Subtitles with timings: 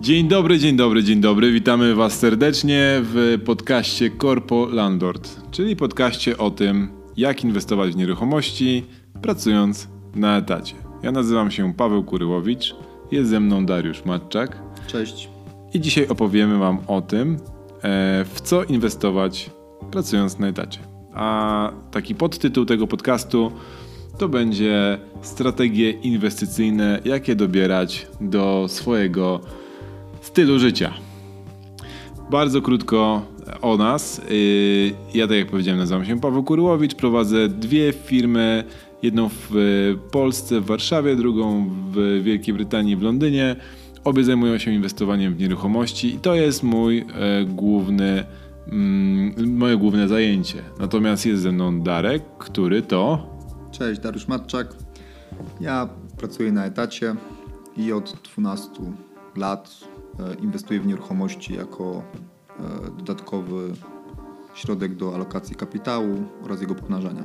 [0.00, 1.52] Dzień dobry, dzień dobry, dzień dobry.
[1.52, 8.84] Witamy Was serdecznie w podcaście Corpo Landlord, czyli podcaście o tym, jak inwestować w nieruchomości,
[9.22, 10.74] pracując na etacie.
[11.02, 12.76] Ja nazywam się Paweł Kuryłowicz,
[13.10, 14.62] jest ze mną Dariusz Matczak.
[14.86, 15.28] Cześć.
[15.74, 17.36] I dzisiaj opowiemy Wam o tym,
[17.82, 19.50] e, w co inwestować
[19.90, 20.80] pracując na etacie.
[21.14, 23.52] A taki podtytuł tego podcastu
[24.18, 29.40] to będzie strategie inwestycyjne, jakie dobierać do swojego
[30.20, 30.94] stylu życia.
[32.30, 33.22] Bardzo krótko
[33.62, 34.20] o nas.
[34.30, 36.94] Y, ja, tak jak powiedziałem, nazywam się Paweł Kurłowicz.
[36.94, 38.64] Prowadzę dwie firmy.
[39.02, 39.50] Jedną w
[40.10, 43.56] Polsce, w Warszawie, drugą w Wielkiej Brytanii, w Londynie.
[44.04, 47.04] Obie zajmują się inwestowaniem w nieruchomości i to jest mój e,
[47.44, 48.24] główny,
[48.68, 50.62] mm, moje główne zajęcie.
[50.78, 53.30] Natomiast jest ze mną Darek, który to.
[53.70, 54.74] Cześć, Dariusz Matczak.
[55.60, 57.14] Ja pracuję na etacie
[57.76, 58.70] i od 12
[59.36, 59.80] lat
[60.40, 62.02] inwestuje w nieruchomości jako
[62.58, 62.62] e,
[62.98, 63.72] dodatkowy
[64.54, 67.24] środek do alokacji kapitału oraz jego pomnażania.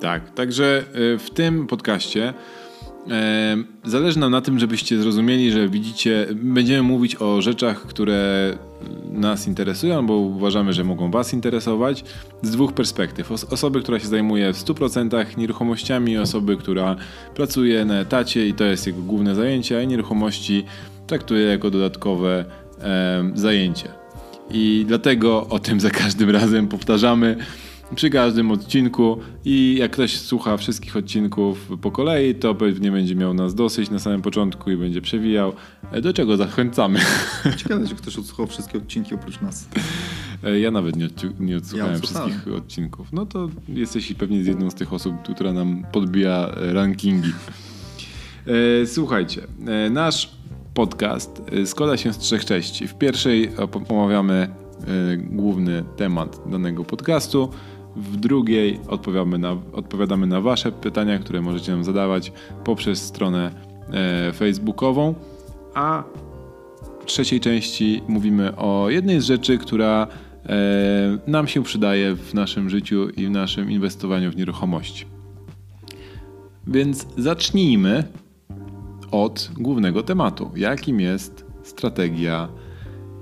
[0.00, 2.34] Tak, także e, w tym podcaście
[3.84, 8.52] zależy nam na tym, żebyście zrozumieli, że widzicie, będziemy mówić o rzeczach, które
[9.12, 12.04] nas interesują, bo uważamy, że mogą Was interesować
[12.42, 13.32] z dwóch perspektyw.
[13.32, 16.96] Osoby, która się zajmuje w 100% nieruchomościami, osoby, która
[17.34, 20.64] pracuje na etacie i to jest jego główne zajęcie, a nieruchomości
[21.06, 22.44] traktuje jako dodatkowe
[23.34, 23.88] zajęcie.
[24.50, 27.36] I dlatego o tym za każdym razem powtarzamy
[27.94, 33.34] przy każdym odcinku i jak ktoś słucha wszystkich odcinków po kolei, to pewnie będzie miał
[33.34, 35.52] nas dosyć na samym początku i będzie przewijał,
[35.92, 37.00] e, do czego zachęcamy.
[37.58, 39.68] Ciekawe, że ktoś odsłuchał wszystkie odcinki oprócz nas.
[40.44, 41.08] E, ja nawet nie,
[41.40, 43.12] nie odsłuchałem ja wszystkich odcinków.
[43.12, 47.32] No to jesteś pewnie z jedną z tych osób, która nam podbija e, rankingi.
[48.86, 49.42] Słuchajcie,
[49.90, 50.30] nasz
[50.74, 52.88] podcast składa się z trzech części.
[52.88, 53.50] W pierwszej
[53.88, 54.48] omawiamy
[55.30, 57.50] główny temat danego podcastu.
[57.98, 62.32] W drugiej odpowiadamy na, odpowiadamy na Wasze pytania, które możecie nam zadawać
[62.64, 63.50] poprzez stronę
[63.92, 65.14] e, facebookową.
[65.74, 66.04] A
[67.00, 70.06] w trzeciej części mówimy o jednej z rzeczy, która
[70.46, 75.04] e, nam się przydaje w naszym życiu i w naszym inwestowaniu w nieruchomości.
[76.66, 78.04] Więc zacznijmy
[79.10, 82.48] od głównego tematu, jakim jest strategia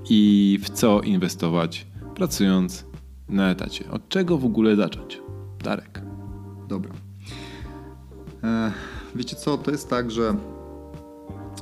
[0.09, 2.86] i w co inwestować pracując
[3.29, 3.91] na etacie.
[3.91, 5.21] Od czego w ogóle zacząć?
[5.63, 6.01] Darek.
[6.67, 6.91] Dobra.
[8.43, 8.71] E,
[9.15, 10.35] wiecie co, to jest tak, że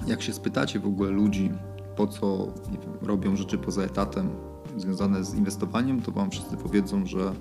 [0.08, 1.52] jak się spytacie w ogóle ludzi,
[1.96, 4.30] po co wiem, robią rzeczy poza etatem
[4.78, 7.34] związane z inwestowaniem, to wam wszyscy powiedzą, że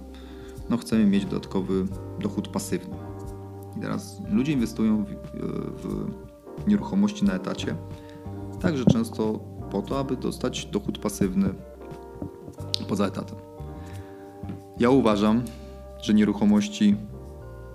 [0.70, 1.86] no, chcemy mieć dodatkowy
[2.20, 2.96] dochód pasywny.
[3.76, 5.08] I teraz ludzie inwestują w,
[5.82, 7.76] w nieruchomości na etacie,
[8.60, 11.54] także często po to, aby dostać dochód pasywny
[12.88, 13.44] poza etatem.
[14.78, 15.42] Ja uważam,
[16.02, 16.96] że nieruchomości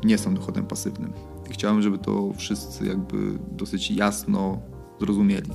[0.04, 1.14] nie są dochodem pasywnym.
[1.50, 4.60] Chciałem, żeby to wszyscy jakby dosyć jasno
[5.00, 5.52] zrozumieli.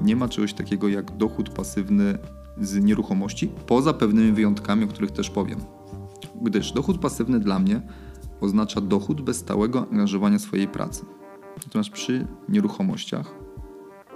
[0.00, 2.18] Nie ma czegoś takiego jak dochód pasywny
[2.60, 5.60] z nieruchomości, poza pewnymi wyjątkami, o których też powiem.
[6.42, 7.82] Gdyż dochód pasywny dla mnie
[8.40, 11.04] oznacza dochód bez stałego angażowania swojej pracy.
[11.66, 13.39] Natomiast przy nieruchomościach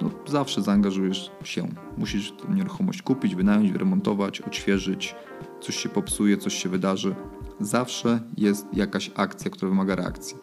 [0.02, 1.68] no, zawsze zaangażujesz się.
[1.96, 5.14] Musisz tę nieruchomość kupić, wynająć, wyremontować, odświeżyć,
[5.60, 7.14] coś się popsuje, coś się wydarzy.
[7.60, 10.36] Zawsze jest jakaś akcja, która wymaga reakcji.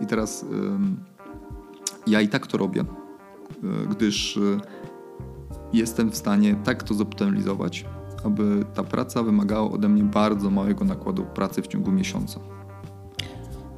[0.00, 0.44] I teraz
[2.06, 4.40] ja i tak to robię, e, gdyż e,
[5.72, 7.84] jestem w stanie tak to zoptymalizować,
[8.24, 12.40] aby ta praca wymagała ode mnie bardzo małego nakładu pracy w ciągu miesiąca.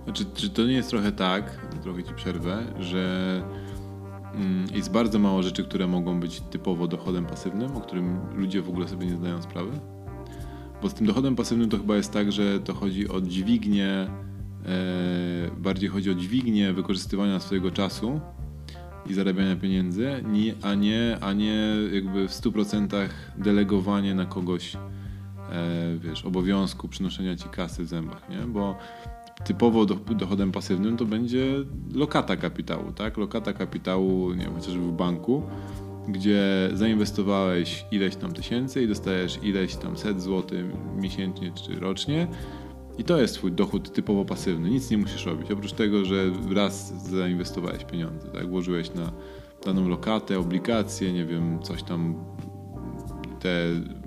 [0.05, 3.43] Znaczy, czy to nie jest trochę tak, trochę ci przerwę, że
[4.75, 8.89] jest bardzo mało rzeczy, które mogą być typowo dochodem pasywnym, o którym ludzie w ogóle
[8.89, 9.71] sobie nie zdają sprawy?
[10.83, 14.09] Bo z tym dochodem pasywnym to chyba jest tak, że to chodzi o dźwignię, e,
[15.57, 18.21] bardziej chodzi o dźwignię wykorzystywania swojego czasu
[19.07, 20.25] i zarabiania pieniędzy,
[20.63, 23.09] a nie, a nie jakby w 100%
[23.39, 24.79] delegowanie na kogoś e,
[25.99, 28.39] wiesz, obowiązku przynoszenia ci kasy w zębach, nie?
[28.39, 28.77] Bo
[29.45, 31.47] typowo dochodem pasywnym to będzie
[31.95, 33.17] lokata kapitału, tak?
[33.17, 35.43] Lokata kapitału, nie wiem, chociażby w banku,
[36.09, 40.67] gdzie zainwestowałeś ileś tam tysięcy i dostajesz ileś tam set złotych
[40.97, 42.27] miesięcznie czy rocznie.
[42.99, 44.71] I to jest twój dochód typowo pasywny.
[44.71, 45.51] Nic nie musisz robić.
[45.51, 46.25] Oprócz tego, że
[46.55, 48.49] raz zainwestowałeś pieniądze, tak?
[48.49, 49.13] Włożyłeś na
[49.65, 52.15] daną lokatę, obligacje, nie wiem, coś tam,
[53.41, 53.67] te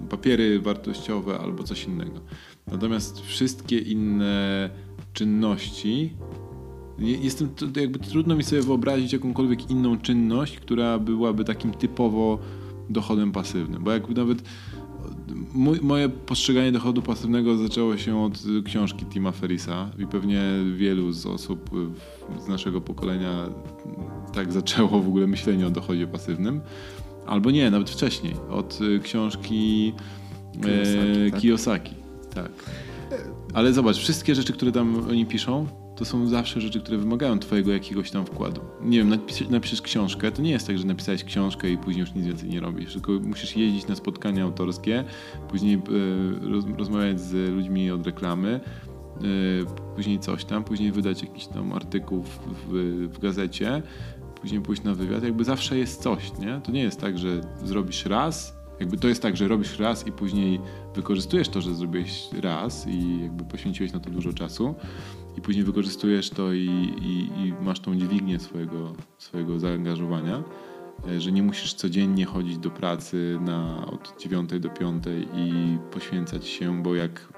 [0.09, 2.21] papiery wartościowe albo coś innego.
[2.67, 4.69] Natomiast wszystkie inne
[5.15, 6.13] czynności
[6.99, 12.39] Je- Jestem, jakby trudno mi sobie wyobrazić jakąkolwiek inną czynność, która byłaby takim typowo
[12.89, 13.83] dochodem pasywnym.
[13.83, 14.43] Bo jakby nawet
[15.53, 20.41] mój, moje postrzeganie dochodu pasywnego zaczęło się od książki Tima Ferrisa i pewnie
[20.75, 21.69] wielu z osób
[22.45, 23.49] z naszego pokolenia
[24.33, 26.61] tak zaczęło w ogóle myślenie o dochodzie pasywnym.
[27.27, 29.93] Albo nie, nawet wcześniej, od książki
[30.61, 31.39] Kiyosaki, e, tak?
[31.41, 31.93] Kiyosaki.
[32.33, 32.51] Tak.
[33.55, 37.71] Ale zobacz, wszystkie rzeczy, które tam oni piszą, to są zawsze rzeczy, które wymagają twojego
[37.71, 38.61] jakiegoś tam wkładu.
[38.81, 42.13] Nie wiem, napis, napiszesz książkę, to nie jest tak, że napisałeś książkę i później już
[42.13, 45.03] nic więcej nie robisz, tylko musisz jeździć na spotkania autorskie,
[45.49, 45.81] później
[46.41, 48.59] roz, rozmawiać z ludźmi od reklamy,
[49.17, 49.21] e,
[49.95, 53.81] później coś tam, później wydać jakiś tam artykuł w, w, w gazecie,
[54.41, 55.23] później pójść na wywiad.
[55.23, 56.61] Jakby zawsze jest coś, nie?
[56.63, 60.11] To nie jest tak, że zrobisz raz, jakby to jest tak, że robisz raz i
[60.11, 60.61] później
[60.95, 64.75] wykorzystujesz to, że zrobiłeś raz i jakby poświęciłeś na to dużo czasu
[65.37, 66.67] i później wykorzystujesz to i,
[67.01, 70.43] i, i masz tą dźwignię swojego, swojego zaangażowania,
[71.07, 75.03] e, że nie musisz codziennie chodzić do pracy na od 9 do 5
[75.35, 77.33] i poświęcać się, bo jak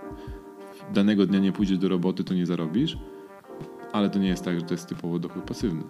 [0.93, 2.97] danego dnia nie pójdziesz do roboty, to nie zarobisz,
[3.93, 5.83] ale to nie jest tak, że to jest typowo dochód pasywny.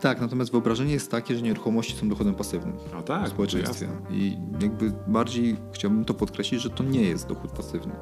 [0.00, 3.88] Tak, natomiast wyobrażenie jest takie, że nieruchomości są dochodem pasywnym A tak, w społeczeństwie.
[4.10, 7.92] I jakby bardziej chciałbym to podkreślić, że to nie jest dochód pasywny.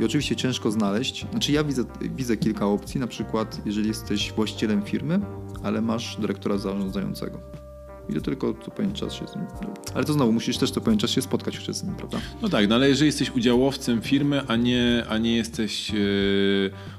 [0.00, 1.26] I oczywiście ciężko znaleźć.
[1.30, 5.20] Znaczy ja widzę, widzę kilka opcji, na przykład jeżeli jesteś właścicielem firmy,
[5.62, 7.38] ale masz dyrektora zarządzającego.
[8.10, 9.44] I to tylko co pewien czas się z nim.
[9.94, 12.18] Ale to znowu musisz też co pewien czas się spotkać jeszcze z nim, prawda?
[12.42, 15.94] No tak, no ale jeżeli jesteś udziałowcem firmy, a nie, a nie jesteś e,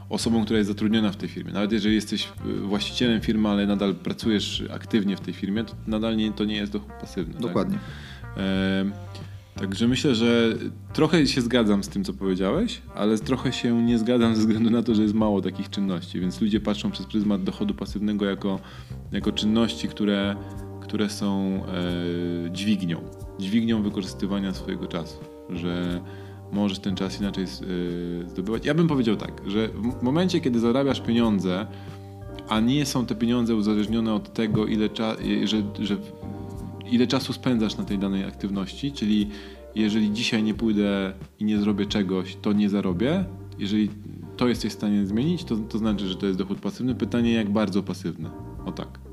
[0.10, 3.96] osobą, która jest zatrudniona w tej firmie, nawet jeżeli jesteś e, właścicielem firmy, ale nadal
[3.96, 7.34] pracujesz aktywnie w tej firmie, to nadal nie, to nie jest dochód pasywny.
[7.34, 7.42] tak?
[7.42, 7.80] Dokładnie.
[8.38, 9.12] E,
[9.56, 10.54] Także myślę, że
[10.94, 14.84] trochę się zgadzam z tym, co powiedziałeś, ale trochę się nie zgadzam ze względu na
[14.84, 18.60] to, że jest mało takich czynności, więc ludzie patrzą przez pryzmat dochodu pasywnego jako,
[19.12, 20.36] jako czynności, które,
[20.92, 21.62] które są
[22.48, 23.02] e, dźwignią,
[23.40, 25.18] dźwignią wykorzystywania swojego czasu,
[25.50, 26.02] że
[26.52, 27.48] możesz ten czas inaczej e,
[28.30, 28.66] zdobywać.
[28.66, 29.68] Ja bym powiedział tak, że
[30.00, 31.68] w momencie, kiedy zarabiasz pieniądze,
[32.50, 35.98] a nie są te pieniądze uzależnione od tego, ile, cza- że, że
[36.92, 39.30] ile czasu spędzasz na tej danej aktywności, czyli
[39.76, 43.26] jeżeli dzisiaj nie pójdę i nie zrobię czegoś, to nie zarobię.
[43.60, 43.90] Jeżeli
[44.38, 46.96] to jesteś w stanie zmienić, to, to znaczy, że to jest dochód pasywny.
[46.96, 48.30] Pytanie, jak bardzo pasywny.
[48.66, 49.11] O tak.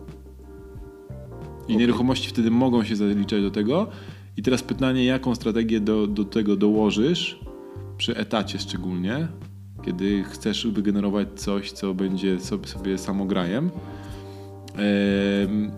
[1.69, 3.88] I nieruchomości wtedy mogą się zaliczać do tego.
[4.37, 7.41] I teraz pytanie, jaką strategię do, do tego dołożysz,
[7.97, 9.29] przy etacie szczególnie,
[9.85, 13.70] kiedy chcesz wygenerować coś, co będzie sobie, sobie samograjem.
[14.75, 15.70] Em,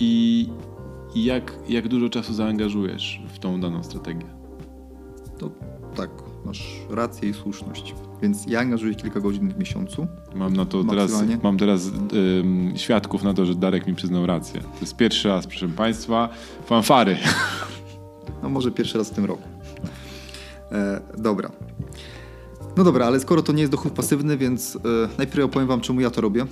[0.00, 0.48] i,
[1.14, 4.26] i jak, jak dużo czasu zaangażujesz w tą daną strategię.
[5.38, 5.50] To
[5.96, 6.10] tak,
[6.44, 7.94] masz rację i słuszność.
[8.22, 10.06] Więc ja angażuję kilka godzin w miesiącu.
[10.34, 11.90] Mam na to teraz, mam teraz
[12.74, 14.60] świadków na to, że Darek mi przyznał rację.
[14.60, 16.28] To jest pierwszy raz, proszę Państwa,
[16.66, 17.16] fanfary.
[18.42, 19.48] No może pierwszy raz w tym roku.
[20.72, 21.50] E, dobra.
[22.76, 24.78] No dobra, ale skoro to nie jest dochód pasywny, więc e,
[25.18, 26.46] najpierw opowiem wam, czemu ja to robię,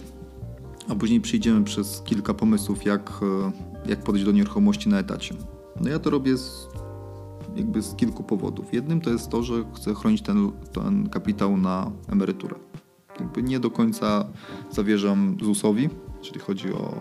[0.89, 5.35] a później przyjdziemy przez kilka pomysłów, jak, e, jak podejść do nieruchomości na etacie.
[5.81, 6.69] No ja to robię z,
[7.57, 8.75] jakby z kilku powodów.
[8.75, 12.57] Jednym to jest to, że chcę chronić ten, ten kapitał na emeryturę.
[13.21, 14.25] Jakby nie do końca
[14.71, 15.89] zawierzam ZUS-owi,
[16.23, 17.01] czyli chodzi o,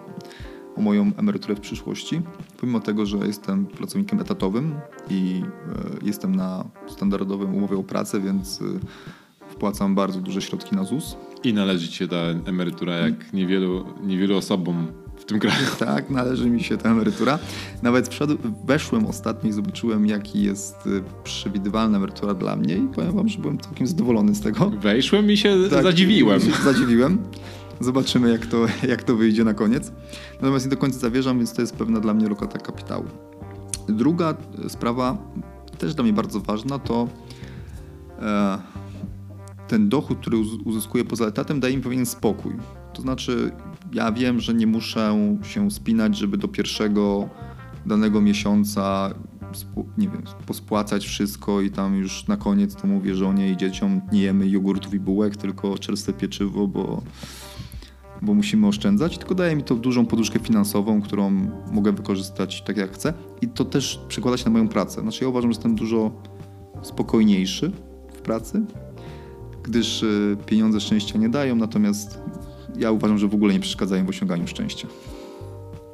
[0.77, 2.21] o moją emeryturę w przyszłości.
[2.59, 4.75] Pomimo tego, że jestem pracownikiem etatowym
[5.09, 8.65] i e, jestem na standardowym umowie o pracę, więc e,
[9.49, 11.17] wpłacam bardzo duże środki na ZUS.
[11.43, 14.87] I należy ci się ta emerytura, jak niewielu, niewielu osobom
[15.23, 15.65] w tym kraju.
[15.79, 17.39] Tak, należy mi się ta emerytura.
[17.81, 23.11] Nawet wszedł, weszłem ostatnio i zobaczyłem, jaki jest y, przewidywalna emerytura dla mnie i powiem
[23.15, 24.69] wam, że byłem całkiem zadowolony z tego.
[24.69, 26.41] Wejszłem i się Tak, zadziwiłem.
[26.41, 27.17] się Zadziwiłem.
[27.79, 29.91] Zobaczymy, jak to, jak to wyjdzie na koniec.
[30.41, 33.05] Natomiast nie do końca zawierzam, więc to jest pewna dla mnie lokata kapitału.
[33.89, 35.17] Druga e, sprawa,
[35.77, 37.07] też dla mnie bardzo ważna, to
[38.21, 38.57] e,
[39.67, 42.53] ten dochód, który uz- uzyskuję poza etatem, daje mi pewien spokój.
[42.93, 43.51] To znaczy,
[43.93, 47.29] ja wiem, że nie muszę się spinać, żeby do pierwszego
[47.85, 49.13] danego miesiąca
[49.97, 54.21] nie wiem, pospłacać wszystko i tam już na koniec to mówię żonie i dzieciom nie
[54.21, 57.01] jemy jogurtów i bułek, tylko czerste pieczywo, bo,
[58.21, 59.17] bo musimy oszczędzać.
[59.17, 61.31] Tylko daje mi to dużą poduszkę finansową, którą
[61.71, 65.01] mogę wykorzystać tak jak chcę i to też przekłada się na moją pracę.
[65.01, 66.11] Znaczy ja uważam, że jestem dużo
[66.81, 67.71] spokojniejszy
[68.13, 68.65] w pracy,
[69.63, 72.22] gdyż y, pieniądze szczęścia nie dają, natomiast
[72.77, 74.87] ja uważam, że w ogóle nie przeszkadzają w osiąganiu szczęścia.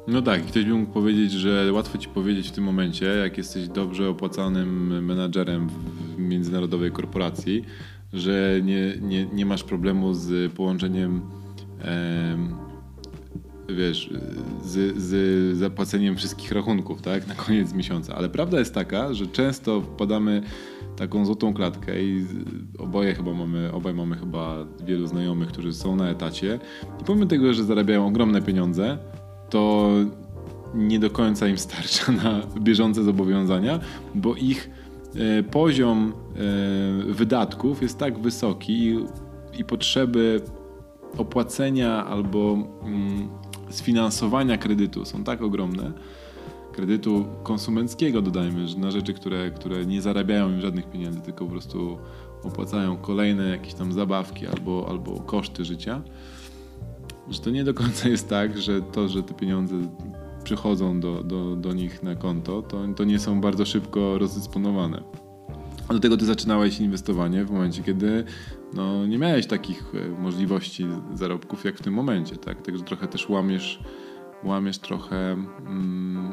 [0.06, 3.68] No tak, ktoś by mógł powiedzieć, że łatwo ci powiedzieć w tym momencie, jak jesteś
[3.68, 7.64] dobrze opłacanym menadżerem w międzynarodowej korporacji,
[8.12, 11.20] że nie, nie, nie masz problemu z połączeniem
[11.82, 12.54] em,
[13.68, 14.10] wiesz,
[14.64, 18.14] z, z zapłaceniem wszystkich rachunków, tak, na koniec miesiąca.
[18.14, 20.42] Ale prawda jest taka, że często wpadamy
[21.00, 22.26] taką złotą klatkę i
[22.78, 26.58] oboje chyba mamy, obaj mamy chyba wielu znajomych, którzy są na etacie.
[27.00, 28.98] I pomimo tego, że zarabiają ogromne pieniądze,
[29.50, 29.90] to
[30.74, 33.80] nie do końca im starcza na bieżące zobowiązania,
[34.14, 34.70] bo ich
[35.14, 38.98] e, poziom e, wydatków jest tak wysoki i,
[39.58, 40.40] i potrzeby
[41.16, 42.52] opłacenia albo
[42.82, 43.28] mm,
[43.70, 45.92] sfinansowania kredytu są tak ogromne,
[46.72, 51.98] kredytu konsumenckiego dodajmy, na rzeczy, które, które nie zarabiają im żadnych pieniędzy, tylko po prostu
[52.42, 56.02] opłacają kolejne jakieś tam zabawki albo, albo koszty życia,
[57.28, 59.74] że to nie do końca jest tak, że to, że te pieniądze
[60.44, 65.02] przychodzą do, do, do nich na konto, to, to nie są bardzo szybko rozdysponowane.
[65.88, 68.24] Do tego ty zaczynałeś inwestowanie w momencie, kiedy
[68.74, 72.62] no, nie miałeś takich e, możliwości zarobków jak w tym momencie, tak?
[72.62, 73.80] Także trochę też łamiesz,
[74.44, 75.32] łamiesz trochę
[75.66, 76.32] mm,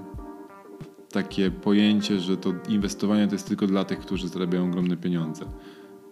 [1.12, 5.46] takie pojęcie, że to inwestowanie to jest tylko dla tych, którzy zarabiają ogromne pieniądze.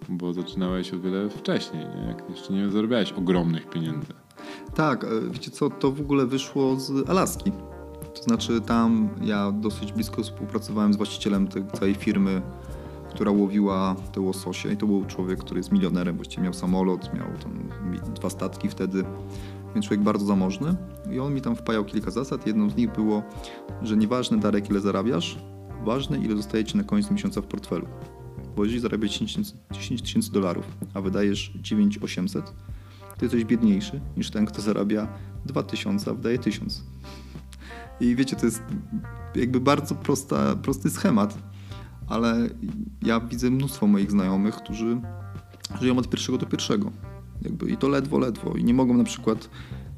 [0.09, 2.07] Bo zaczynałeś o wiele wcześniej, nie?
[2.07, 4.13] jak jeszcze nie zarabiałeś ogromnych pieniędzy.
[4.75, 7.51] Tak, e, wiecie co, to w ogóle wyszło z Alaski.
[8.15, 12.41] To znaczy tam ja dosyć blisko współpracowałem z właścicielem tej całej firmy,
[13.09, 17.27] która łowiła te łososie i to był człowiek, który jest milionerem, właściwie miał samolot, miał
[17.43, 17.69] tam
[18.13, 19.03] dwa statki wtedy,
[19.75, 20.75] więc człowiek bardzo zamożny
[21.11, 22.47] i on mi tam wpajał kilka zasad.
[22.47, 23.23] Jedną z nich było,
[23.81, 25.37] że nieważne Darek ile zarabiasz,
[25.85, 27.87] ważne ile zostaje ci na koniec miesiąca w portfelu.
[28.55, 29.19] Bo jeżeli zarabiasz
[29.71, 32.45] 10 tysięcy dolarów, a wydajesz 9800,
[33.17, 35.07] to jesteś biedniejszy niż ten, kto zarabia
[35.45, 36.83] 2000, a wydaje 1000.
[37.99, 38.63] I wiecie, to jest
[39.35, 41.37] jakby bardzo prosta, prosty schemat,
[42.07, 42.49] ale
[43.01, 45.01] ja widzę mnóstwo moich znajomych, którzy
[45.81, 46.91] żyją od pierwszego do pierwszego.
[47.41, 48.53] Jakby I to ledwo, ledwo.
[48.53, 49.49] I nie mogą na przykład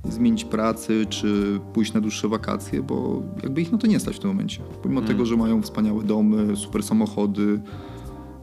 [0.09, 4.19] zmienić pracy, czy pójść na dłuższe wakacje, bo jakby ich na to nie stać w
[4.19, 4.61] tym momencie.
[4.83, 5.15] Pomimo Hmm.
[5.15, 7.59] tego, że mają wspaniałe domy, super samochody,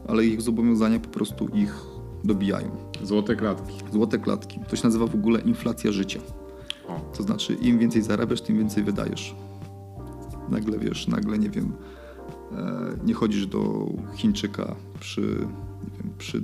[0.07, 1.81] ale ich zobowiązania po prostu ich
[2.23, 2.71] dobijają.
[3.03, 3.73] Złote klatki.
[3.93, 4.59] Złote klatki.
[4.69, 6.19] To się nazywa w ogóle inflacja życia.
[6.87, 6.99] O.
[7.17, 9.35] To znaczy, im więcej zarabiasz, tym więcej wydajesz.
[10.49, 11.73] Nagle wiesz, nagle nie wiem,
[12.51, 15.21] e, nie chodzisz do Chińczyka przy,
[15.83, 16.43] nie wiem, przy,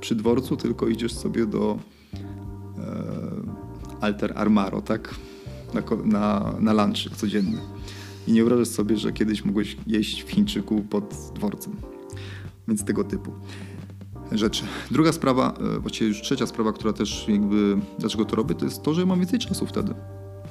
[0.00, 1.78] przy dworcu, tylko idziesz sobie do
[2.78, 5.14] e, Alter Armaro, tak?
[6.04, 7.58] Na, na, na codzienny.
[8.26, 11.76] I nie wyobrażasz sobie, że kiedyś mogłeś jeść w Chińczyku pod dworcem.
[12.68, 13.32] Więc tego typu
[14.32, 14.64] rzeczy.
[14.90, 18.82] Druga sprawa, e, właściwie już trzecia sprawa, która też jakby, dlaczego to robię, to jest
[18.82, 19.94] to, że mam więcej czasu wtedy.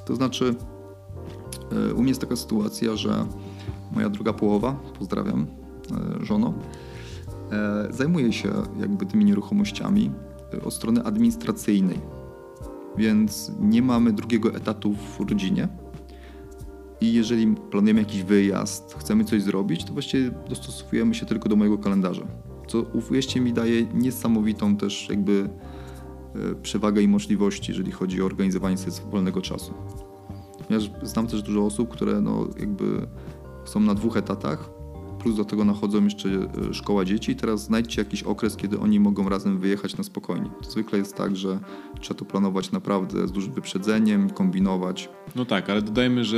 [0.06, 0.56] To znaczy,
[1.90, 3.26] e, u mnie jest taka sytuacja, że
[3.92, 5.48] moja druga połowa, pozdrawiam
[6.22, 6.54] e, żono,
[7.90, 8.50] zajmuje się
[8.80, 10.12] jakby tymi nieruchomościami
[10.54, 12.00] e, od strony administracyjnej.
[12.98, 15.68] Więc nie mamy drugiego etatu w rodzinie.
[17.02, 21.78] I jeżeli planujemy jakiś wyjazd, chcemy coś zrobić, to właściwie dostosowujemy się tylko do mojego
[21.78, 22.28] kalendarza.
[22.68, 25.50] Co uwierzcie mi daje niesamowitą też jakby
[26.36, 29.74] e, przewagę i możliwości, jeżeli chodzi o organizowanie sobie wolnego czasu.
[30.68, 33.08] Ponieważ znam też dużo osób, które no jakby
[33.66, 34.77] są na dwóch etatach,
[35.28, 39.00] plus do tego nachodzą jeszcze e, szkoła dzieci i teraz znajdźcie jakiś okres, kiedy oni
[39.00, 40.50] mogą razem wyjechać na spokojnie.
[40.64, 41.60] To zwykle jest tak, że
[42.00, 45.10] trzeba to planować naprawdę z dużym wyprzedzeniem, kombinować.
[45.36, 46.38] No tak, ale dodajmy, że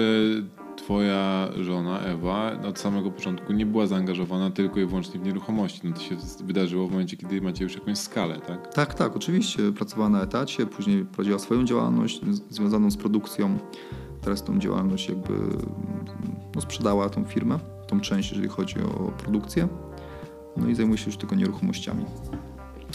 [0.77, 5.81] twoja żona Ewa od samego początku nie była zaangażowana tylko i wyłącznie w nieruchomości.
[5.83, 8.73] No to się wydarzyło w momencie, kiedy macie już jakąś skalę, tak?
[8.73, 9.71] Tak, tak, oczywiście.
[9.71, 13.57] Pracowała na etacie, później prowadziła swoją działalność związaną z produkcją.
[14.21, 15.33] Teraz tą działalność jakby
[16.55, 19.67] no, sprzedała tą firmę, tą część, jeżeli chodzi o produkcję.
[20.57, 22.05] No i zajmuje się już tylko nieruchomościami.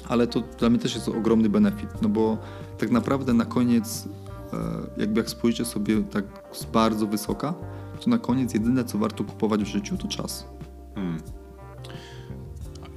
[0.09, 2.39] Ale to dla mnie też jest ogromny benefit, no bo
[2.79, 4.09] tak naprawdę na koniec,
[4.53, 4.57] e,
[5.01, 7.55] jakby jak spojrzycie sobie tak z bardzo wysoka,
[8.05, 10.47] to na koniec jedyne co warto kupować w życiu to czas.
[10.95, 11.19] Hmm.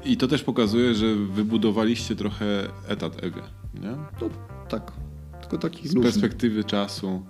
[0.06, 2.46] I to też pokazuje, że wybudowaliście trochę
[2.88, 3.42] etat Ewie,
[3.74, 3.96] nie?
[4.20, 4.30] To
[4.70, 4.92] tak,
[5.42, 7.26] tylko taki Z perspektywy czasu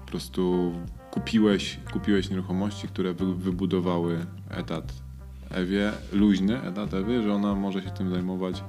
[0.00, 0.72] po prostu
[1.14, 4.92] kupiłeś, kupiłeś nieruchomości, które wy, wybudowały etat
[5.50, 8.64] Ewie, luźny etat Ewie, że ona może się tym zajmować,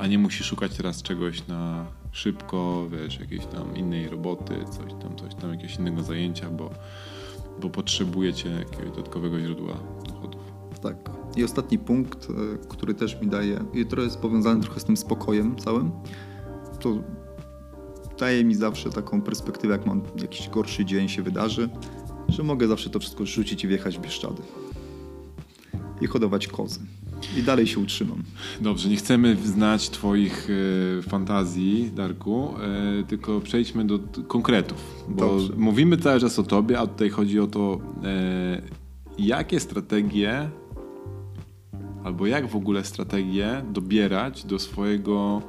[0.00, 5.16] a nie musi szukać teraz czegoś na szybko, wiesz, jakiejś tam innej roboty, coś tam,
[5.16, 6.70] coś tam, jakiegoś innego zajęcia, bo,
[7.60, 9.74] bo potrzebujecie jakiegoś dodatkowego źródła
[10.06, 10.40] dochodów.
[10.82, 10.96] Tak.
[11.36, 14.96] I ostatni punkt, e, który też mi daje, i to jest powiązany trochę z tym
[14.96, 15.90] spokojem całym,
[16.80, 17.02] to
[18.18, 21.68] daje mi zawsze taką perspektywę, jak mam jakiś gorszy dzień się wydarzy,
[22.28, 24.42] że mogę zawsze to wszystko rzucić i wjechać w Bieszczady.
[26.00, 26.80] I hodować kozy.
[27.36, 28.22] I dalej się utrzymam.
[28.60, 30.48] Dobrze, nie chcemy znać Twoich
[30.98, 32.54] e, fantazji, Darku,
[33.00, 33.98] e, tylko przejdźmy do
[34.28, 35.04] konkretów.
[35.08, 35.52] Bo Dobrze.
[35.56, 38.62] mówimy cały czas o Tobie, a tutaj chodzi o to, e,
[39.18, 40.50] jakie strategie,
[42.04, 45.42] albo jak w ogóle strategie dobierać do swojego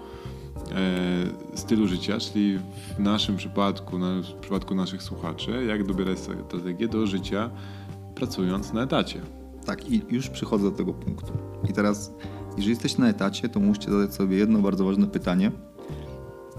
[1.56, 2.60] stylu życia, czyli
[2.98, 7.50] w naszym przypadku, w przypadku naszych słuchaczy, jak dobierać strategię do życia
[8.16, 9.22] pracując na etacie.
[9.66, 11.34] Tak, i już przychodzę do tego punktu.
[11.70, 12.14] I teraz,
[12.50, 15.52] jeżeli jesteście na etacie, to musicie zadać sobie jedno bardzo ważne pytanie.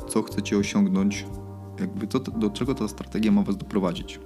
[0.09, 1.27] Co chcecie osiągnąć?
[1.81, 4.21] Jakby to, do czego ta strategia ma was doprowadzić?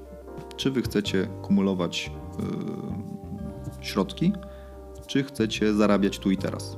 [0.57, 4.33] Czy wy chcecie kumulować yy, środki,
[5.07, 6.76] czy chcecie zarabiać tu i teraz?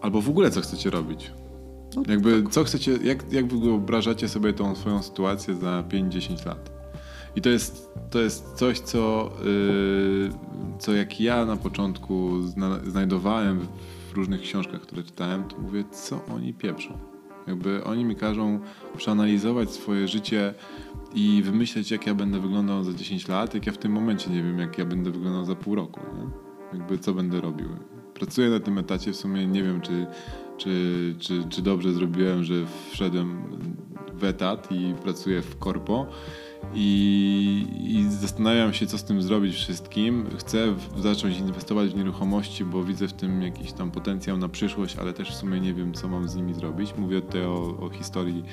[0.00, 1.32] Albo w ogóle co chcecie robić.
[1.96, 6.70] No, Jakby co chcecie, jak, jak wyobrażacie sobie tą swoją sytuację za 5-10 lat?
[7.36, 10.30] I to jest, to jest coś, co, yy,
[10.78, 13.66] co jak ja na początku zna, znajdowałem
[14.10, 16.98] w różnych książkach, które czytałem, to mówię, co oni pieprzą.
[17.46, 18.60] Jakby oni mi każą
[18.96, 20.54] przeanalizować swoje życie
[21.14, 24.42] i wymyśleć, jak ja będę wyglądał za 10 lat, jak ja w tym momencie nie
[24.42, 26.00] wiem, jak ja będę wyglądał za pół roku.
[26.16, 26.78] Nie?
[26.78, 27.68] Jakby co będę robił.
[28.14, 30.06] Pracuję na tym etacie, w sumie nie wiem, czy,
[30.58, 32.54] czy, czy, czy dobrze zrobiłem, że
[32.90, 33.42] wszedłem
[34.14, 36.06] w etat i pracuję w korpo.
[36.74, 40.26] I, I zastanawiam się, co z tym zrobić wszystkim.
[40.38, 44.96] Chcę w, zacząć inwestować w nieruchomości, bo widzę w tym jakiś tam potencjał na przyszłość,
[44.96, 46.94] ale też w sumie nie wiem, co mam z nimi zrobić.
[46.96, 48.44] Mówię tutaj o, o historii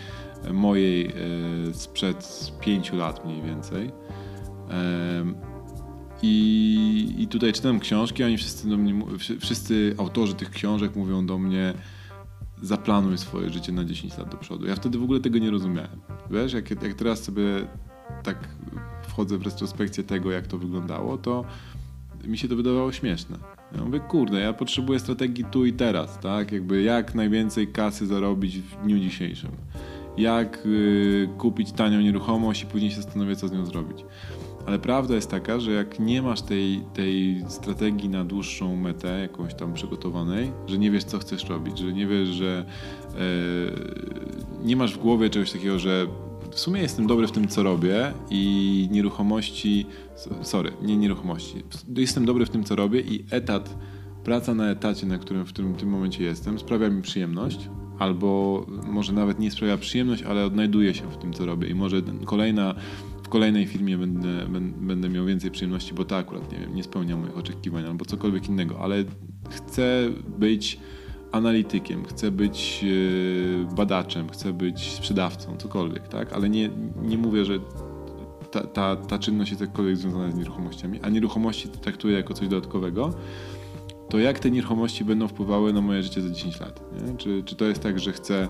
[0.53, 1.13] mojej e,
[1.73, 3.91] sprzed pięciu lat mniej więcej.
[4.69, 5.50] Em,
[6.21, 8.93] i, I tutaj czytam książki, oni wszyscy, do mnie,
[9.39, 11.73] wszyscy autorzy tych książek mówią do mnie
[12.61, 14.67] zaplanuj swoje życie na 10 lat do przodu.
[14.67, 15.99] Ja wtedy w ogóle tego nie rozumiałem.
[16.31, 17.43] Wiesz, jak, jak teraz sobie
[18.23, 18.47] tak
[19.07, 21.45] wchodzę w retrospekcję tego, jak to wyglądało, to
[22.27, 23.37] mi się to wydawało śmieszne.
[23.75, 26.51] Ja mówię, kurde, ja potrzebuję strategii tu i teraz, tak?
[26.51, 29.51] Jakby jak najwięcej kasy zarobić w dniu dzisiejszym.
[30.17, 34.05] Jak y, kupić tanią nieruchomość i później się zastanowię, co z nią zrobić.
[34.67, 39.53] Ale prawda jest taka, że jak nie masz tej, tej strategii na dłuższą metę, jakąś
[39.53, 42.65] tam przygotowanej, że nie wiesz, co chcesz robić, że nie wiesz, że
[43.15, 43.17] e,
[44.63, 46.07] nie masz w głowie czegoś takiego, że
[46.51, 49.85] w sumie jestem dobry w tym, co robię i nieruchomości,
[50.41, 51.63] sorry, nie nieruchomości,
[51.97, 53.75] jestem dobry w tym, co robię i etat,
[54.23, 57.69] praca na etacie, na którym w tym, tym momencie jestem, sprawia mi przyjemność,
[57.99, 62.01] albo może nawet nie sprawia przyjemność, ale odnajduję się w tym, co robię i może
[62.25, 62.75] kolejna
[63.10, 64.47] w kolejnej firmie będę,
[64.81, 68.79] będę miał więcej przyjemności, bo to akurat nie nie spełnia moich oczekiwań albo cokolwiek innego,
[68.79, 69.03] ale
[69.49, 70.79] chcę być
[71.31, 72.85] analitykiem, chcę być
[73.71, 76.33] e, badaczem, chcę być sprzedawcą, cokolwiek, tak?
[76.33, 76.69] Ale nie,
[77.01, 77.59] nie mówię, że
[78.51, 83.13] ta, ta, ta czynność jest jakkolwiek związana z nieruchomościami, a nieruchomości traktuję jako coś dodatkowego,
[84.09, 86.81] to jak te nieruchomości będą wpływały na moje życie za 10 lat?
[87.01, 87.17] Nie?
[87.17, 88.47] Czy, czy to jest tak, że chcę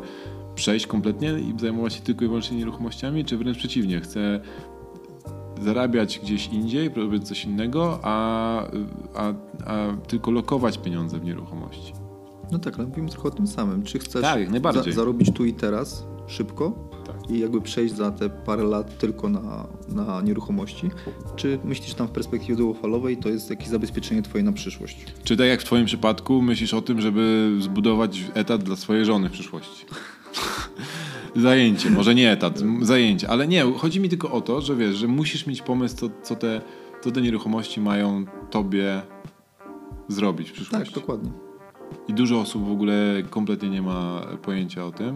[0.55, 4.39] przejść kompletnie i zajmować się tylko i wyłącznie nieruchomościami, czy wręcz przeciwnie, chcę
[5.61, 8.63] zarabiać gdzieś indziej, robić coś innego, a,
[9.15, 9.33] a,
[9.65, 11.93] a tylko lokować pieniądze w nieruchomości.
[12.51, 13.83] No tak, ale mówimy trochę o tym samym.
[13.83, 17.29] Czy chcesz Tak, za, zarobić tu i teraz szybko Tak.
[17.29, 20.89] i jakby przejść za te parę lat tylko na, na nieruchomości?
[21.35, 25.05] Czy myślisz tam w perspektywie długofalowej to jest jakieś zabezpieczenie twoje na przyszłość?
[25.23, 29.29] Czy tak jak w twoim przypadku myślisz o tym, żeby zbudować etat dla swojej żony
[29.29, 29.85] w przyszłości?
[31.35, 35.07] zajęcie, może nie etat, zajęcie, ale nie, chodzi mi tylko o to, że wiesz, że
[35.07, 36.61] musisz mieć pomysł, co, co, te,
[37.01, 39.01] co te nieruchomości mają tobie
[40.07, 40.93] zrobić w Tak, przyszłości.
[40.95, 41.31] dokładnie.
[42.07, 45.15] I dużo osób w ogóle kompletnie nie ma pojęcia o tym.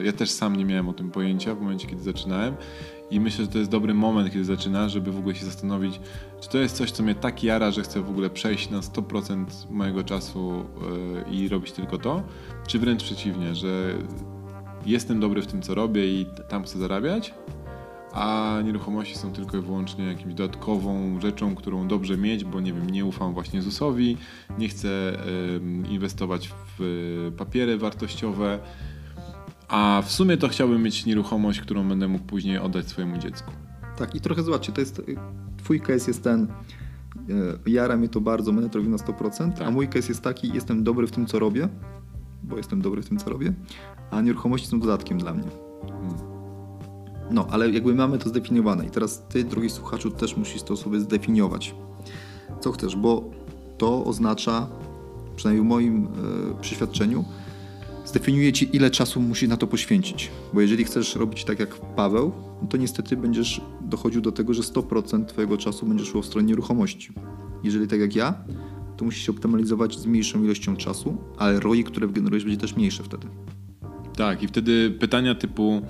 [0.00, 2.54] E, Ja też sam nie miałem o tym pojęcia w momencie, kiedy zaczynałem.
[3.10, 6.00] I myślę, że to jest dobry moment, kiedy zaczynasz, żeby w ogóle się zastanowić,
[6.40, 9.44] czy to jest coś, co mnie tak jara, że chcę w ogóle przejść na 100%
[9.70, 10.64] mojego czasu
[11.28, 12.22] e, i robić tylko to,
[12.66, 13.94] czy wręcz przeciwnie, że
[14.86, 17.34] jestem dobry w tym, co robię i tam chcę zarabiać,
[18.12, 22.90] a nieruchomości są tylko i wyłącznie jakimś dodatkową rzeczą, którą dobrze mieć, bo nie wiem,
[22.90, 24.16] nie ufam właśnie ZUS-owi,
[24.58, 24.88] nie chcę
[25.90, 26.80] inwestować w
[27.28, 28.58] e, papiery wartościowe,
[29.68, 33.50] a w sumie to chciałbym mieć nieruchomość, którą będę mógł później oddać swojemu dziecku.
[33.96, 35.02] Tak, i trochę zobaczcie, to jest,
[35.56, 36.46] twój case jest ten,
[37.66, 39.74] e, jara mnie to bardzo, będę to robił na 100%, a Tak.
[39.74, 41.68] mój case jest taki, jestem dobry w tym, co robię,
[42.42, 43.52] bo jestem dobry w tym, co robię,
[44.10, 45.48] a nieruchomości są dodatkiem dla mnie.
[47.30, 51.00] No, ale jakby mamy to zdefiniowane i teraz ty, drogi słuchaczu, też musisz to sobie
[51.00, 51.74] zdefiniować.
[52.60, 53.30] Co chcesz, bo
[53.78, 54.66] to oznacza,
[55.36, 57.24] przynajmniej w moim e, przeświadczeniu,
[58.04, 60.30] zdefiniuje ci, ile czasu musisz na to poświęcić.
[60.52, 64.62] Bo jeżeli chcesz robić tak jak Paweł, no to niestety będziesz dochodził do tego, że
[64.62, 67.12] 100% twojego czasu będzie szło w stronę nieruchomości.
[67.62, 68.34] Jeżeli tak jak ja,
[68.96, 73.02] to musisz się optymalizować z mniejszą ilością czasu, ale ROI, które generujesz, będzie też mniejsze
[73.02, 73.26] wtedy.
[74.16, 75.82] Tak, i wtedy pytania typu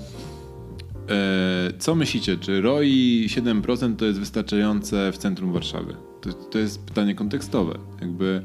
[1.08, 5.96] e, co myślicie, czy ROI 7% to jest wystarczające w centrum Warszawy?
[6.20, 7.78] To, to jest pytanie kontekstowe.
[8.00, 8.42] Jakby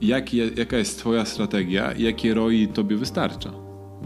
[0.00, 3.52] jak, jaka jest twoja strategia i jakie ROI tobie wystarcza?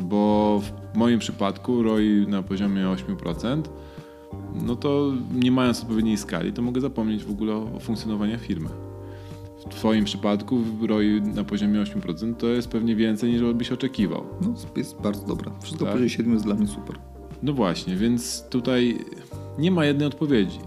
[0.01, 0.61] Bo
[0.93, 3.63] w moim przypadku ROI na poziomie 8%,
[4.55, 8.69] no to nie mając odpowiedniej skali, to mogę zapomnieć w ogóle o funkcjonowaniu firmy.
[9.65, 14.25] W Twoim przypadku ROI na poziomie 8% to jest pewnie więcej niż byś oczekiwał.
[14.41, 15.53] No, jest bardzo dobra.
[15.63, 15.93] Wszystko tak?
[15.93, 16.97] powyżej 7 jest dla mnie super.
[17.43, 18.99] No właśnie, więc tutaj
[19.59, 20.59] nie ma jednej odpowiedzi.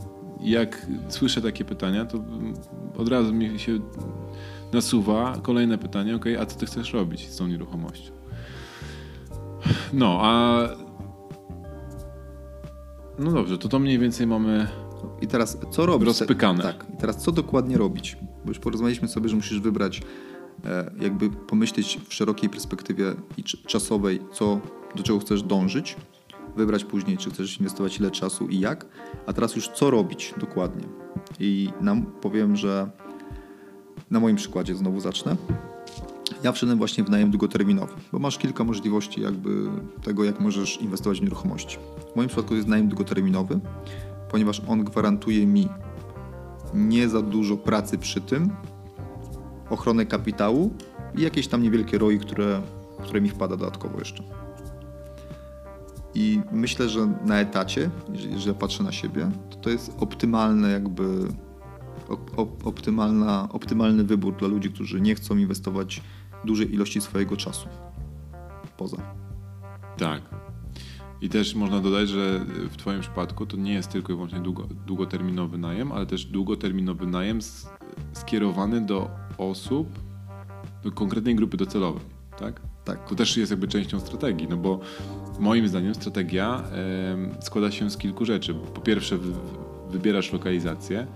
[0.42, 2.24] Jak słyszę takie pytania, to
[2.98, 3.80] od razu mi się
[4.74, 8.12] nasuwa kolejne pytanie, ok, a co ty chcesz robić z tą nieruchomością?
[9.94, 10.60] No, a
[13.20, 14.68] no dobrze, to to mniej więcej mamy
[15.22, 16.08] i teraz co robić?
[16.08, 16.64] Rozpykane.
[16.64, 16.86] Tak.
[16.94, 18.18] I teraz co dokładnie robić?
[18.48, 20.02] Bo już porozmawialiśmy sobie, że musisz wybrać,
[20.66, 24.60] e, jakby pomyśleć w szerokiej perspektywie i czasowej, co,
[24.96, 25.96] do czego chcesz dążyć.
[26.56, 28.86] Wybrać później, czy chcesz inwestować ile czasu i jak.
[29.26, 30.84] A teraz już co robić dokładnie.
[31.40, 32.90] I nam powiem, że
[34.12, 35.36] na moim przykładzie znowu zacznę.
[36.44, 39.70] Ja wszedłem właśnie w najem długoterminowy, bo masz kilka możliwości jakby
[40.04, 41.78] tego, jak możesz inwestować w nieruchomości.
[42.14, 43.60] W moim przypadku jest najem długoterminowy,
[44.32, 45.68] ponieważ on gwarantuje mi
[46.74, 48.50] nie za dużo pracy przy tym,
[49.70, 50.74] ochronę kapitału
[51.16, 52.62] i jakieś tam niewielkie ROI, które,
[53.04, 54.24] które mi wpada dodatkowo jeszcze.
[56.16, 61.28] I myślę, że na etacie, jeżeli, jeżeli patrzę na siebie, to to jest optymalne jakby
[62.36, 66.02] op, optymalna, optymalny wybór dla ludzi, którzy nie chcą inwestować
[66.46, 67.68] dużej ilości swojego czasu
[68.78, 68.98] poza.
[69.98, 70.22] Tak.
[71.22, 74.68] I też można dodać, że w Twoim przypadku to nie jest tylko i wyłącznie długo,
[74.86, 77.40] długoterminowy najem, ale też długoterminowy najem
[78.14, 80.00] skierowany do osób,
[80.84, 82.04] do konkretnej grupy docelowej,
[82.40, 82.62] tak?
[82.86, 83.10] Tak.
[83.10, 84.80] To też jest jakby częścią strategii, no bo
[85.40, 86.64] moim zdaniem strategia
[87.40, 88.54] y, składa się z kilku rzeczy.
[88.54, 89.34] Po pierwsze wy,
[89.90, 91.08] wybierasz lokalizację,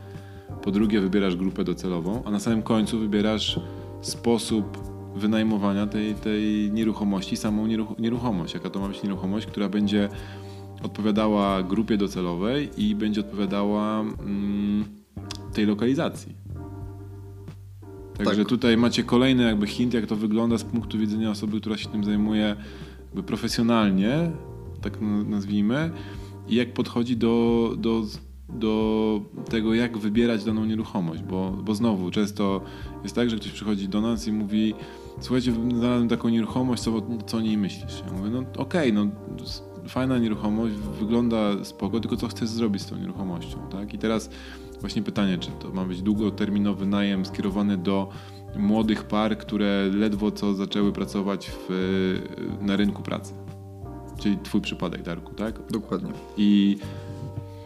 [0.64, 3.60] po drugie wybierasz grupę docelową, a na samym końcu wybierasz
[4.02, 7.68] sposób wynajmowania tej, tej nieruchomości, samą
[8.00, 8.54] nieruchomość.
[8.54, 10.10] Jaka to ma być nieruchomość, która będzie
[10.84, 14.86] odpowiadała grupie docelowej i będzie odpowiadała mm,
[15.54, 16.36] tej lokalizacji.
[18.18, 18.50] Także tak.
[18.50, 22.04] tutaj macie kolejny jakby hint, jak to wygląda z punktu widzenia osoby, która się tym
[22.04, 22.56] zajmuje
[23.06, 24.32] jakby profesjonalnie,
[24.82, 25.92] tak nazwijmy,
[26.48, 28.04] i jak podchodzi do, do
[28.54, 32.62] do tego, jak wybierać daną nieruchomość, bo, bo znowu często
[33.04, 34.74] jest tak, że ktoś przychodzi do nas i mówi
[35.22, 36.92] słuchajcie, znalazłem taką nieruchomość, co,
[37.26, 38.04] co o niej myślisz?
[38.08, 39.08] Ja mówię, no okej, okay, no
[39.88, 43.94] fajna nieruchomość, wygląda spoko, tylko co chcesz zrobić z tą nieruchomością, tak?
[43.94, 44.30] I teraz
[44.80, 48.10] właśnie pytanie, czy to ma być długoterminowy najem skierowany do
[48.56, 52.20] młodych par, które ledwo co zaczęły pracować w,
[52.62, 53.34] na rynku pracy.
[54.20, 55.72] Czyli twój przypadek, Darku, tak?
[55.72, 56.12] Dokładnie.
[56.38, 56.78] I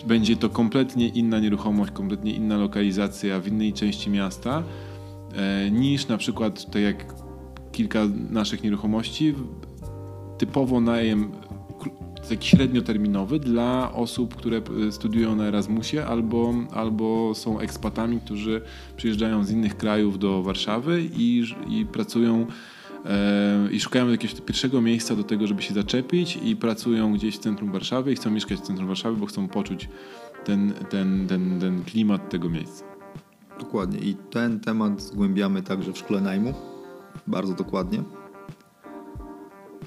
[0.08, 4.64] będzie to kompletnie inna nieruchomość, kompletnie inna lokalizacja w innej części miasta
[5.36, 7.25] e, niż na przykład, tak jak
[7.76, 9.34] kilka naszych nieruchomości,
[10.38, 11.32] typowo najem
[12.30, 14.62] taki średnioterminowy dla osób, które
[14.92, 18.62] studiują na Erasmusie albo, albo są ekspatami, którzy
[18.98, 22.46] przyjeżdżają z innych krajów do Warszawy i, i pracują
[23.06, 27.40] e, i szukają jakiegoś pierwszego miejsca do tego, żeby się zaczepić i pracują gdzieś w
[27.40, 29.90] centrum Warszawy i chcą mieszkać w centrum Warszawy, bo chcą poczuć
[30.46, 32.86] ten, ten, ten, ten klimat tego miejsca.
[33.60, 34.00] Dokładnie.
[34.00, 36.75] I ten temat zgłębiamy także w szkole najmu
[37.28, 38.04] bardzo dokładnie,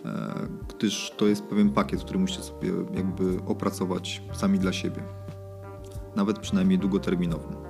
[0.04, 5.02] e, gdyż to jest pewien pakiet, który musicie sobie jakby opracować sami dla siebie,
[6.16, 7.68] nawet przynajmniej długoterminowym.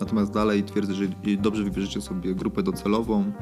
[0.00, 1.04] Natomiast dalej twierdzę, że
[1.38, 3.32] dobrze wybierzecie sobie grupę docelową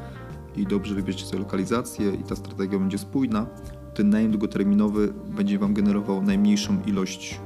[0.55, 3.45] i dobrze wybierzecie sobie lokalizację i ta strategia będzie spójna,
[3.93, 7.39] ten najem długoterminowy będzie Wam generował najmniejszą ilość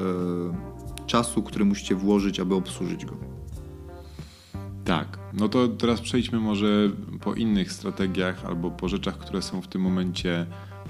[0.00, 3.31] e, czasu, który musicie włożyć, aby obsłużyć go.
[4.84, 5.18] Tak.
[5.32, 6.90] No to teraz przejdźmy może
[7.20, 10.46] po innych strategiach albo po rzeczach, które są w tym momencie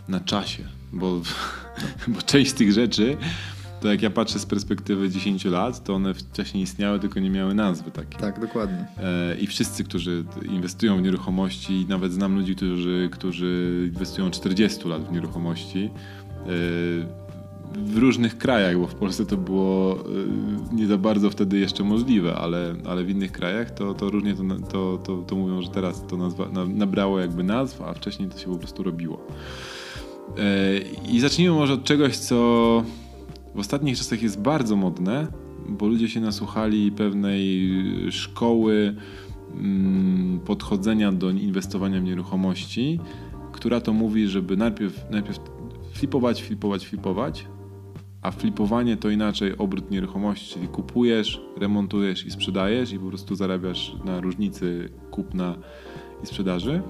[0.08, 1.20] na czasie, bo,
[2.08, 3.16] bo część z tych rzeczy,
[3.80, 7.54] to jak ja patrzę z perspektywy 10 lat, to one wcześniej istniały, tylko nie miały
[7.54, 8.20] nazwy takiej.
[8.20, 8.86] Tak, dokładnie.
[8.98, 15.08] E, I wszyscy, którzy inwestują w nieruchomości, nawet znam ludzi, którzy, którzy inwestują 40 lat
[15.08, 15.90] w nieruchomości,
[16.46, 17.21] e,
[17.76, 19.96] w różnych krajach, bo w Polsce to było
[20.72, 24.34] y, nie za bardzo wtedy jeszcze możliwe, ale, ale w innych krajach to, to różnie
[24.34, 28.38] to, to, to, to mówią, że teraz to nazwa, nabrało jakby nazw, a wcześniej to
[28.38, 29.26] się po prostu robiło.
[30.38, 30.78] E,
[31.12, 32.36] I zacznijmy może od czegoś, co
[33.54, 35.26] w ostatnich czasach jest bardzo modne,
[35.68, 37.70] bo ludzie się nasłuchali pewnej
[38.10, 38.94] szkoły
[39.54, 43.00] mm, podchodzenia do inwestowania w nieruchomości,
[43.52, 45.40] która to mówi, żeby najpierw, najpierw
[45.92, 47.46] flipować, flipować, flipować,
[48.22, 53.92] a flipowanie to inaczej obrót nieruchomości, czyli kupujesz, remontujesz i sprzedajesz i po prostu zarabiasz
[54.04, 55.56] na różnicy kupna
[56.22, 56.82] i sprzedaży.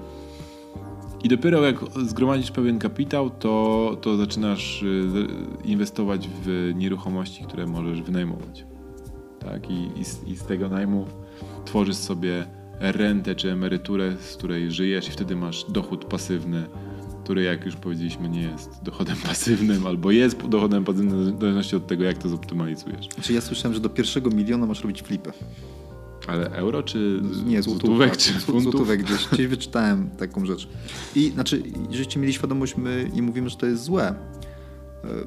[1.23, 5.27] I dopiero jak zgromadzisz pewien kapitał, to, to zaczynasz y,
[5.63, 8.65] inwestować w nieruchomości, które możesz wynajmować.
[9.39, 9.69] Tak?
[9.69, 11.05] I, i, z, I z tego najmu
[11.65, 12.45] tworzysz sobie
[12.79, 16.67] rentę czy emeryturę, z której żyjesz i wtedy masz dochód pasywny,
[17.23, 21.87] który jak już powiedzieliśmy nie jest dochodem pasywnym albo jest dochodem pasywnym w zależności od
[21.87, 23.07] tego jak to zoptymalizujesz.
[23.13, 25.31] Znaczy ja słyszałem, że do pierwszego miliona masz robić flipę.
[26.27, 28.63] Ale euro czy nie, złotówek czy funtów?
[28.63, 30.67] Złotówek gdzieś, gdzieś wyczytałem taką rzecz.
[31.15, 34.15] I znaczy, żeście mieli świadomość, my nie mówimy, że to jest złe, e,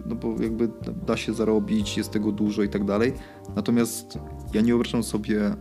[0.06, 0.68] no bo jakby
[1.06, 3.12] da się zarobić, jest tego dużo i tak dalej.
[3.56, 4.18] Natomiast
[4.54, 5.56] ja nie wyobrażam sobie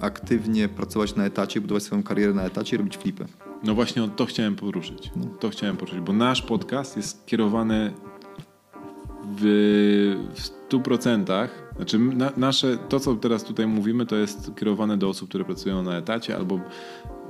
[0.00, 3.26] aktywnie pracować na etacie, budować swoją karierę na etacie i robić flipy.
[3.64, 5.10] No właśnie to chciałem poruszyć.
[5.16, 5.26] No.
[5.40, 7.92] To chciałem poruszyć, bo nasz podcast jest kierowany
[9.38, 9.42] w,
[10.34, 11.48] w 100%.
[11.76, 15.82] Znaczy na, nasze, to co teraz tutaj mówimy, to jest kierowane do osób, które pracują
[15.82, 16.60] na etacie albo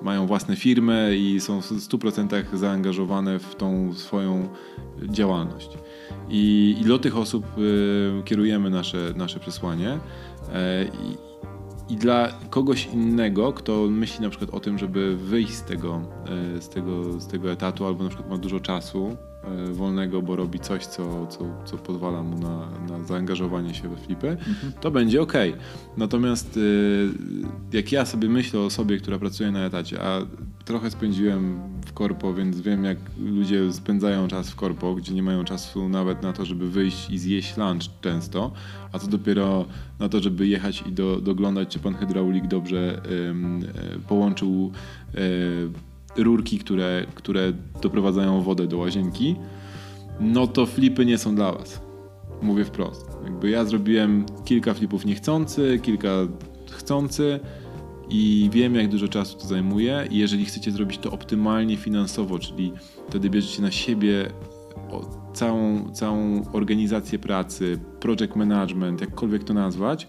[0.03, 4.49] mają własne firmy i są w 100% zaangażowane w tą swoją
[5.03, 5.71] działalność.
[6.29, 9.93] I, i do tych osób y, kierujemy nasze, nasze przesłanie.
[9.95, 11.28] Y,
[11.89, 16.01] i dla kogoś innego, kto myśli na przykład o tym, żeby wyjść z tego,
[16.57, 20.37] e, z tego, z tego etatu, albo na przykład ma dużo czasu e, wolnego, bo
[20.37, 24.73] robi coś, co, co, co pozwala mu na, na zaangażowanie się we flipy, mhm.
[24.81, 25.33] to będzie ok.
[25.97, 30.21] Natomiast e, jak ja sobie myślę o osobie, która pracuje na etacie, a
[30.65, 31.61] trochę spędziłem
[31.99, 36.33] korpo, więc wiem jak ludzie spędzają czas w korpo, gdzie nie mają czasu nawet na
[36.33, 38.53] to, żeby wyjść i zjeść lunch często,
[38.93, 39.65] a to dopiero
[39.99, 43.03] na to, żeby jechać i do, doglądać, czy pan hydraulik dobrze
[43.97, 44.73] y, połączył
[46.17, 49.37] y, rurki, które, które doprowadzają wodę do łazienki,
[50.21, 51.81] no to flipy nie są dla was.
[52.43, 53.07] Mówię wprost.
[53.25, 56.11] Jakby ja zrobiłem kilka flipów niechcący, kilka
[56.71, 57.41] chcący,
[58.11, 60.09] i wiem, jak dużo czasu to zajmuje.
[60.11, 62.73] I jeżeli chcecie zrobić to optymalnie finansowo, czyli
[63.09, 64.31] wtedy bierzecie na siebie
[65.33, 70.07] całą, całą organizację pracy, project management, jakkolwiek to nazwać,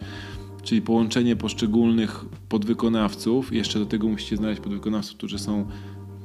[0.64, 3.54] czyli połączenie poszczególnych podwykonawców.
[3.54, 5.66] Jeszcze do tego musicie znaleźć podwykonawców, którzy są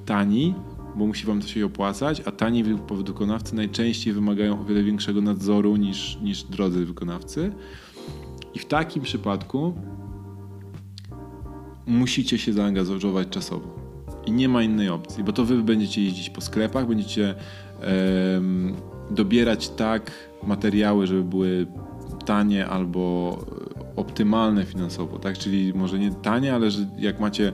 [0.07, 0.55] tani,
[0.97, 5.77] bo musi wam to się opłacać, a tani podwykonawcy najczęściej wymagają o wiele większego nadzoru
[5.77, 7.53] niż, niż drodzy wykonawcy.
[8.55, 9.75] I w takim przypadku
[11.87, 13.85] musicie się zaangażować czasowo.
[14.27, 17.35] I nie ma innej opcji, bo to wy będziecie jeździć po sklepach, będziecie
[18.35, 18.75] um,
[19.11, 21.67] dobierać tak materiały, żeby były
[22.27, 23.39] tanie albo
[23.97, 25.39] optymalne finansowo, tak?
[25.39, 27.53] Czyli może nie tanie, ale że jak macie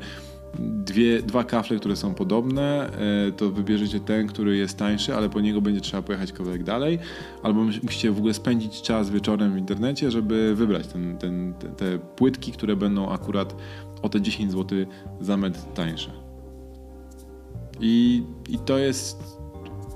[0.58, 2.90] dwie, dwa kafle, które są podobne,
[3.28, 6.98] e, to wybierzecie ten, który jest tańszy, ale po niego będzie trzeba pojechać kawałek dalej,
[7.42, 11.98] albo musicie w ogóle spędzić czas wieczorem w internecie, żeby wybrać ten, ten, te, te
[11.98, 13.56] płytki, które będą akurat
[14.02, 14.78] o te 10 zł
[15.20, 16.10] za metr tańsze.
[17.80, 19.40] I, I to jest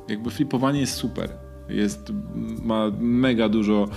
[0.09, 1.31] jakby flipowanie jest super.
[1.69, 2.13] Jest,
[2.63, 3.89] ma mega dużo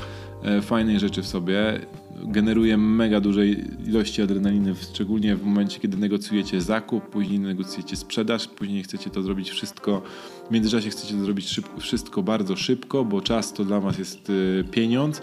[0.43, 1.79] e, fajnych rzeczy w sobie.
[2.23, 8.83] Generuje mega dużej ilości adrenaliny, szczególnie w momencie, kiedy negocjujecie zakup, później negocjujecie sprzedaż, później
[8.83, 10.01] chcecie to zrobić wszystko,
[10.47, 14.31] w międzyczasie chcecie to zrobić szybko, wszystko bardzo szybko, bo czas to dla Was jest
[14.59, 15.21] e, pieniądz,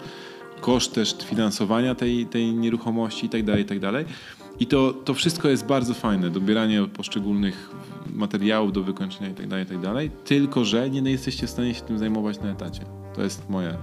[0.61, 4.05] koszt też finansowania tej, tej nieruchomości itd., tak itd.
[4.59, 7.69] I to, to wszystko jest bardzo fajne, dobieranie poszczególnych
[8.13, 11.99] materiałów do wykończenia itd., tak itd., tak tylko że nie jesteście w stanie się tym
[11.99, 12.85] zajmować na etacie.
[13.15, 13.77] To jest moje,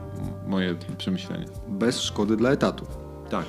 [0.46, 1.46] moje przemyślenie.
[1.68, 2.86] Bez szkody dla etatu.
[3.30, 3.46] Tak.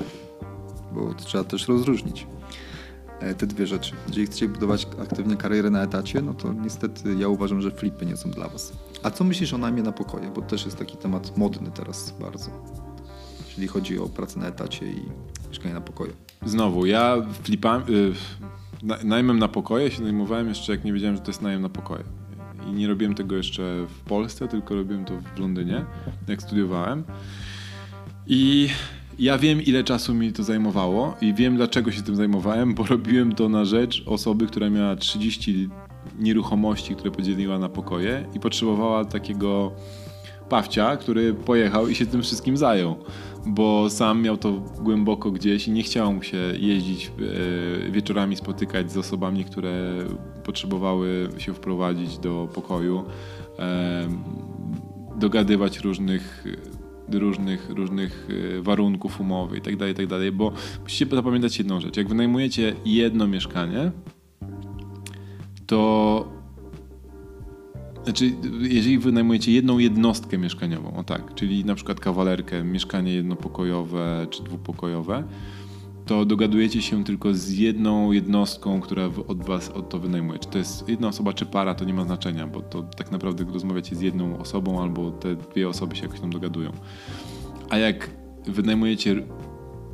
[0.93, 2.27] Bo to trzeba też rozróżnić
[3.19, 3.95] e, te dwie rzeczy.
[4.07, 8.17] Jeżeli chcecie budować aktywnie karierę na etacie, no to niestety ja uważam, że flipy nie
[8.17, 8.73] są dla was.
[9.03, 10.31] A co myślisz o najmie na pokoje?
[10.35, 12.49] Bo też jest taki temat modny teraz bardzo.
[13.53, 15.01] Jeżeli chodzi o pracę na etacie i
[15.49, 16.13] mieszkanie na pokoju.
[16.45, 18.13] Znowu, ja flipam, y,
[19.03, 22.03] najmem na pokoje się zajmowałem jeszcze jak nie wiedziałem, że to jest najem na pokoje.
[22.69, 25.85] I nie robiłem tego jeszcze w Polsce, tylko robiłem to w Londynie,
[26.27, 27.03] jak studiowałem.
[28.27, 28.69] I
[29.19, 33.35] ja wiem, ile czasu mi to zajmowało i wiem, dlaczego się tym zajmowałem, bo robiłem
[33.35, 35.69] to na rzecz osoby, która miała 30
[36.19, 39.71] nieruchomości, które podzieliła na pokoje i potrzebowała takiego
[40.49, 42.95] pawcia, który pojechał i się tym wszystkim zajął
[43.45, 44.51] bo sam miał to
[44.81, 47.11] głęboko gdzieś i nie chciał mu się jeździć
[47.87, 49.93] e, wieczorami, spotykać z osobami, które
[50.43, 53.03] potrzebowały się wprowadzić do pokoju,
[53.59, 54.07] e,
[55.19, 56.43] dogadywać różnych
[57.09, 60.51] różnych, różnych y, warunków umowy itd., tak itd., tak bo
[60.83, 61.97] musicie zapamiętać jedną rzecz.
[61.97, 63.91] Jak wynajmujecie jedno mieszkanie,
[65.67, 66.32] to
[68.03, 74.43] znaczy, jeżeli wynajmujecie jedną jednostkę mieszkaniową, o tak, czyli na przykład kawalerkę, mieszkanie jednopokojowe czy
[74.43, 75.23] dwupokojowe,
[76.05, 80.39] to dogadujecie się tylko z jedną jednostką, która od was od to wynajmuje.
[80.39, 83.45] Czy to jest jedna osoba, czy para, to nie ma znaczenia, bo to tak naprawdę
[83.53, 86.71] rozmawiacie z jedną osobą, albo te dwie osoby się jakoś tam dogadują.
[87.69, 88.09] A jak
[88.47, 89.23] wynajmujecie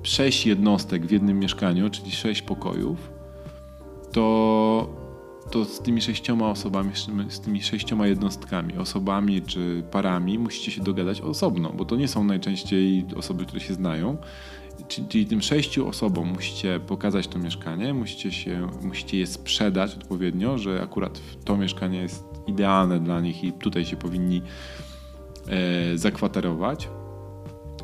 [0.03, 3.11] sześć jednostek w jednym mieszkaniu, czyli sześć pokojów,
[4.11, 4.99] to
[5.51, 6.91] to z tymi sześcioma osobami,
[7.29, 12.23] z tymi sześcioma jednostkami, osobami czy parami musicie się dogadać osobno, bo to nie są
[12.23, 14.17] najczęściej osoby, które się znają.
[15.09, 20.81] Czyli tym sześciu osobom musicie pokazać to mieszkanie, musicie, się, musicie je sprzedać odpowiednio, że
[20.83, 24.41] akurat to mieszkanie jest idealne dla nich i tutaj się powinni
[25.47, 26.89] e, zakwaterować.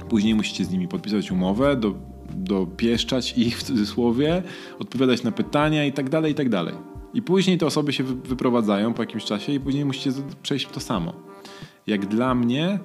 [0.10, 1.94] Później musicie z nimi podpisać umowę, do,
[2.36, 4.44] dopieszczać ich w cudzysłowie,
[4.80, 6.95] odpowiadać na pytania i tak dalej, i tak dalej.
[7.16, 10.12] I później te osoby się wyprowadzają po jakimś czasie i później musicie
[10.44, 11.14] przejść to samo.
[11.88, 12.80] Jak dla mnie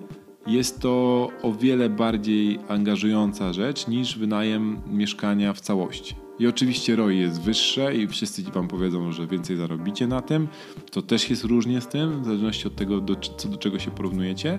[0.46, 6.14] jest to o wiele bardziej angażująca rzecz niż wynajem mieszkania w całości.
[6.38, 10.48] I oczywiście ROI jest wyższe i wszyscy ci wam powiedzą, że więcej zarobicie na tym.
[10.90, 13.90] To też jest różnie z tym, w zależności od tego, do, co do czego się
[13.90, 14.58] porównujecie.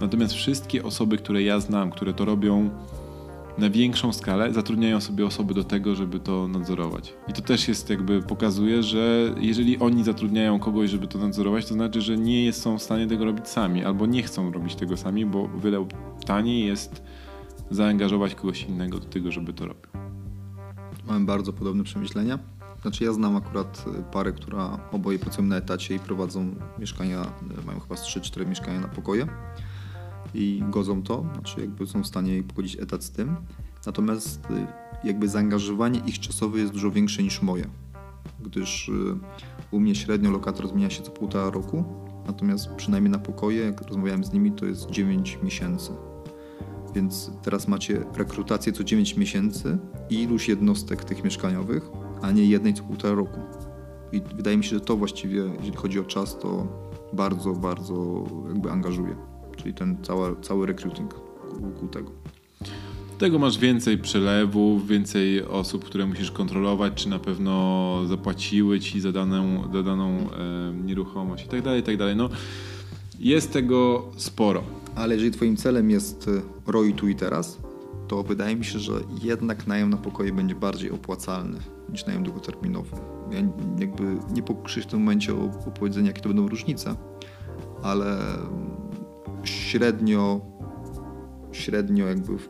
[0.00, 2.70] Natomiast wszystkie osoby, które ja znam, które to robią
[3.58, 7.14] na większą skalę zatrudniają sobie osoby do tego, żeby to nadzorować.
[7.28, 11.74] I to też jest jakby pokazuje, że jeżeli oni zatrudniają kogoś, żeby to nadzorować, to
[11.74, 15.26] znaczy, że nie są w stanie tego robić sami, albo nie chcą robić tego sami,
[15.26, 15.86] bo wiele
[16.26, 17.02] taniej jest
[17.70, 19.90] zaangażować kogoś innego do tego, żeby to robił.
[21.06, 22.38] Mamy bardzo podobne przemyślenia.
[22.82, 27.32] Znaczy ja znam akurat parę, która oboje pracują na etacie i prowadzą mieszkania,
[27.66, 29.26] mają chyba 3-4 mieszkania na pokoje
[30.34, 33.36] i godzą to, znaczy jakby są w stanie pogodzić etat z tym.
[33.86, 34.66] Natomiast y,
[35.04, 37.66] jakby zaangażowanie ich czasowe jest dużo większe niż moje,
[38.40, 38.92] gdyż y,
[39.70, 41.84] u mnie średnio lokator zmienia się co półtora roku,
[42.26, 45.92] natomiast przynajmniej na pokoje, jak rozmawiałem z nimi, to jest 9 miesięcy.
[46.94, 49.78] Więc teraz macie rekrutację co 9 miesięcy
[50.10, 51.90] i iluś jednostek tych mieszkaniowych,
[52.22, 53.40] a nie jednej co półtora roku.
[54.12, 56.66] I wydaje mi się, że to właściwie, jeżeli chodzi o czas, to
[57.12, 61.14] bardzo, bardzo jakby angażuje czyli ten cały, cały recruiting
[61.60, 62.10] wokół tego.
[63.18, 69.12] Tego masz więcej przelewów, więcej osób, które musisz kontrolować, czy na pewno zapłaciły ci za
[69.12, 70.26] daną, za daną e,
[70.84, 72.16] nieruchomość i tak dalej, i tak dalej.
[72.16, 72.28] No,
[73.20, 74.62] jest tego sporo.
[74.94, 77.58] Ale jeżeli twoim celem jest e, ROI tu i teraz,
[78.08, 81.58] to wydaje mi się, że jednak najem na pokoje będzie bardziej opłacalny
[81.92, 82.96] niż najem długoterminowy.
[83.30, 83.38] Ja
[83.78, 86.94] jakby nie pokuszę w tym momencie o, o powiedzenie, jakie to będą różnice,
[87.82, 88.18] ale
[89.44, 90.40] średnio
[91.52, 92.48] średnio jakby w,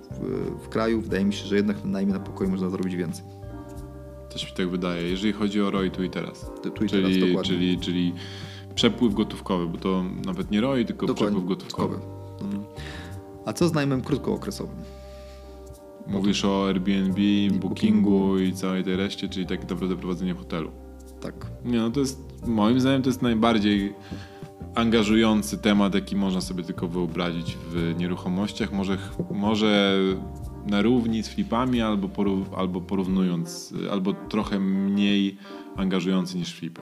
[0.64, 3.24] w, kraju wydaje mi się, że jednak na najmie na pokoju można zrobić więcej.
[4.32, 6.50] Też mi tak wydaje, jeżeli chodzi o ROI tu i teraz.
[6.62, 7.42] Tu i czyli, teraz, dokładnie.
[7.42, 8.14] Czyli, czyli
[8.74, 11.94] przepływ gotówkowy, bo to nawet nie ROI, tylko dokładnie, przepływ gotówkowy.
[12.42, 12.64] Mhm.
[13.44, 14.76] A co z najmem krótkookresowym?
[16.06, 20.70] Mówisz o Airbnb, Bookingu, Bookingu i całej tej reszcie, czyli tak naprawdę prowadzenie hotelu.
[21.20, 21.46] Tak.
[21.64, 23.94] Nie, no to jest, moim zdaniem to jest najbardziej
[24.74, 28.72] angażujący temat, jaki można sobie tylko wyobrazić w nieruchomościach.
[28.72, 28.98] Może,
[29.30, 29.98] może
[30.66, 35.36] na równi z flipami, albo, porów, albo porównując, albo trochę mniej
[35.76, 36.80] angażujący niż flipy.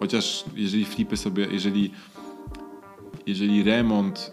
[0.00, 1.90] Chociaż jeżeli flipy sobie, jeżeli,
[3.26, 4.32] jeżeli remont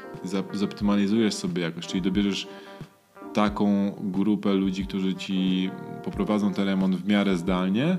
[0.53, 2.47] zoptymalizujesz sobie jakoś, czyli dobierzesz
[3.33, 5.69] taką grupę ludzi, którzy ci
[6.03, 7.97] poprowadzą ten remont w miarę zdalnie,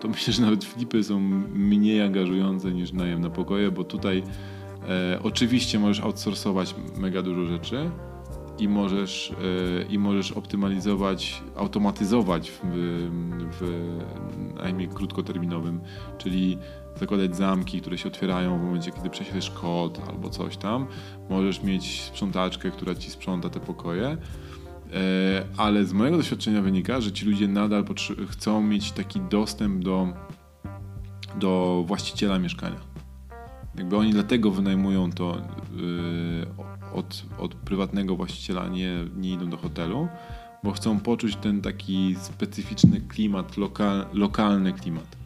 [0.00, 1.20] to myślę, że nawet flipy są
[1.54, 4.22] mniej angażujące niż najem na pokoje, bo tutaj
[4.88, 7.90] e, oczywiście możesz outsourcować mega dużo rzeczy
[8.58, 9.32] i możesz,
[9.80, 12.60] e, i możesz optymalizować, automatyzować w,
[13.60, 13.98] w
[14.62, 15.80] najmniej krótkoterminowym,
[16.18, 16.58] czyli
[17.00, 20.86] zakładać zamki, które się otwierają w momencie, kiedy prześlesz kod albo coś tam.
[21.30, 24.16] Możesz mieć sprzątaczkę, która ci sprząta te pokoje
[25.56, 27.84] ale z mojego doświadczenia wynika, że ci ludzie nadal
[28.28, 30.08] chcą mieć taki dostęp do,
[31.40, 32.80] do właściciela mieszkania.
[33.74, 35.42] Jakby oni dlatego wynajmują to
[35.76, 36.46] yy,
[36.94, 40.08] od, od prywatnego właściciela, nie, nie idą do hotelu,
[40.64, 45.16] bo chcą poczuć ten taki specyficzny klimat, lokal, lokalny klimat.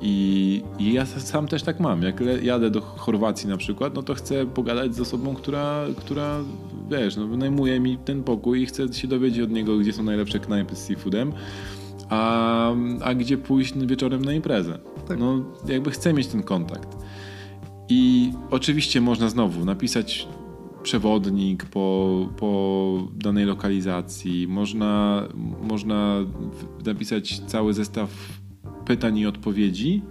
[0.00, 2.02] I, I, ja sam też tak mam.
[2.02, 6.40] Jak jadę do Chorwacji na przykład, no to chcę pogadać z osobą, która, która
[6.90, 10.38] wiesz, no, wynajmuje mi ten pokój i chcę się dowiedzieć od niego, gdzie są najlepsze
[10.38, 11.32] knajpy z seafoodem,
[12.08, 14.78] a, a gdzie pójść wieczorem na imprezę.
[15.08, 15.18] Tak.
[15.18, 16.96] No, jakby chcę mieć ten kontakt.
[17.88, 20.28] I oczywiście można znowu napisać
[20.82, 25.22] przewodnik po, po danej lokalizacji, można,
[25.62, 26.18] można
[26.84, 28.10] napisać cały zestaw
[28.84, 30.02] pytań i odpowiedzi,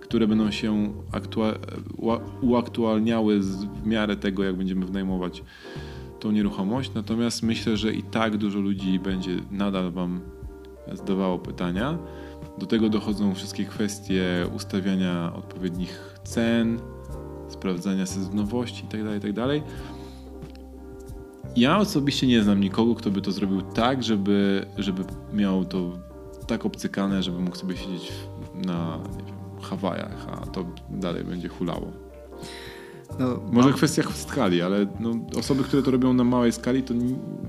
[0.00, 1.58] które będą się aktua-
[1.98, 5.42] ua- uaktualniały w miarę tego, jak będziemy wynajmować
[6.20, 6.94] tą nieruchomość.
[6.94, 10.20] Natomiast myślę, że i tak dużo ludzi będzie nadal Wam
[10.92, 11.98] zadawało pytania.
[12.58, 14.24] Do tego dochodzą wszystkie kwestie
[14.56, 16.78] ustawiania odpowiednich cen,
[17.48, 19.14] sprawdzania sezonowości itd.
[19.14, 19.62] itd.
[21.56, 25.98] Ja osobiście nie znam nikogo, kto by to zrobił tak, żeby, żeby miał to
[26.52, 28.12] tak obcykane, żeby mógł sobie siedzieć
[28.54, 31.92] na wiem, Hawajach, a to dalej będzie hulało.
[33.18, 36.94] No, Może mam- kwestia skali, ale no, osoby, które to robią na małej skali, to,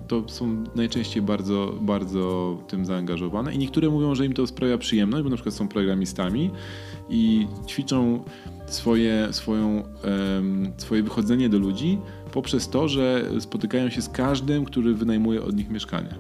[0.07, 3.53] to są najczęściej bardzo, bardzo tym zaangażowane.
[3.53, 6.51] I niektóre mówią, że im to sprawia przyjemność, bo na przykład są programistami
[7.09, 8.23] i ćwiczą
[8.67, 11.97] swoje, swoją, em, swoje wychodzenie do ludzi
[12.31, 16.15] poprzez to, że spotykają się z każdym, który wynajmuje od nich mieszkanie.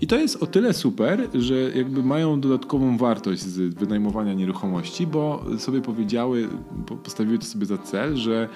[0.00, 5.44] I to jest o tyle super, że jakby mają dodatkową wartość z wynajmowania nieruchomości, bo
[5.58, 6.48] sobie powiedziały,
[6.86, 8.48] po- postawiły to sobie za cel, że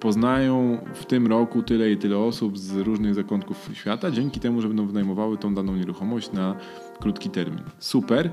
[0.00, 4.68] poznają w tym roku tyle i tyle osób z różnych zakątków świata, dzięki temu, że
[4.68, 6.54] będą wynajmowały tą daną nieruchomość na
[7.00, 7.64] krótki termin.
[7.78, 8.30] Super,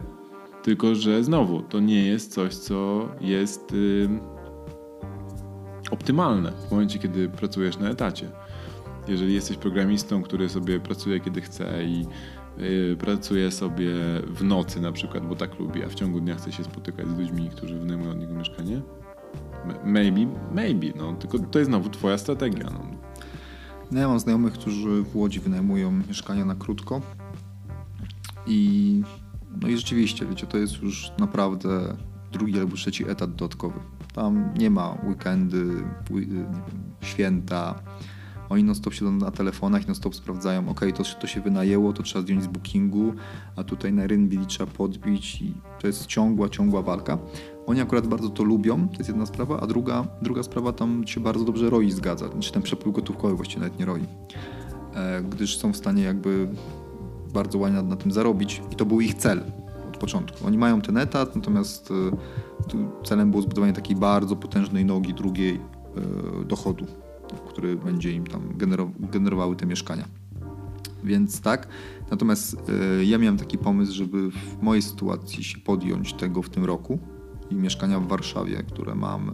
[0.64, 4.20] tylko że znowu to nie jest coś, co jest ym,
[5.92, 8.30] optymalne w momencie, kiedy pracujesz na etacie.
[9.08, 12.06] Jeżeli jesteś programistą, który sobie pracuje kiedy chce i
[13.00, 13.94] pracuje sobie
[14.28, 17.18] w nocy na przykład, bo tak lubi, a w ciągu dnia chce się spotykać z
[17.18, 18.82] ludźmi, którzy wynajmują od niego mieszkanie,
[19.84, 22.70] maybe, maybe, no, tylko to jest znowu twoja strategia.
[22.74, 22.98] No.
[23.92, 27.02] No ja mam znajomych, którzy w Łodzi wynajmują mieszkania na krótko
[28.48, 29.02] i
[29.62, 31.96] no i rzeczywiście, wiecie, to jest już naprawdę
[32.32, 33.80] drugi albo trzeci etat dodatkowy.
[34.14, 35.84] Tam nie ma weekendy,
[37.02, 37.84] święta.
[38.50, 41.94] Oni non stop siedzą na telefonach i non stop sprawdzają, ok, to, to się wynajęło,
[41.94, 43.14] to trzeba zdjąć z bookingu,
[43.56, 47.18] a tutaj na Rynbili trzeba podbić i to jest ciągła, ciągła walka.
[47.66, 51.20] Oni akurat bardzo to lubią, to jest jedna sprawa, a druga, druga sprawa tam się
[51.20, 54.06] bardzo dobrze ROI zgadza, znaczy ten przepływ gotówkowy właściwie nawet nie ROI,
[54.96, 56.48] e, gdyż są w stanie jakby
[57.34, 59.44] bardzo ładnie na, na tym zarobić i to był ich cel
[59.90, 60.48] od początku.
[60.48, 66.46] Oni mają ten etat, natomiast e, celem było zbudowanie takiej bardzo potężnej nogi drugiej e,
[66.46, 66.86] dochodu,
[67.36, 70.08] który będzie im tam genero- generowały te mieszkania.
[71.04, 71.68] Więc tak.
[72.12, 72.70] Natomiast
[73.00, 77.00] e, ja miałem taki pomysł, żeby w mojej sytuacji się podjąć tego w tym roku
[77.50, 79.34] i mieszkania w Warszawie, które mam e,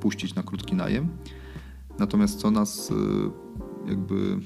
[0.00, 1.08] puścić na krótki najem.
[1.98, 4.38] Natomiast co nas e, jakby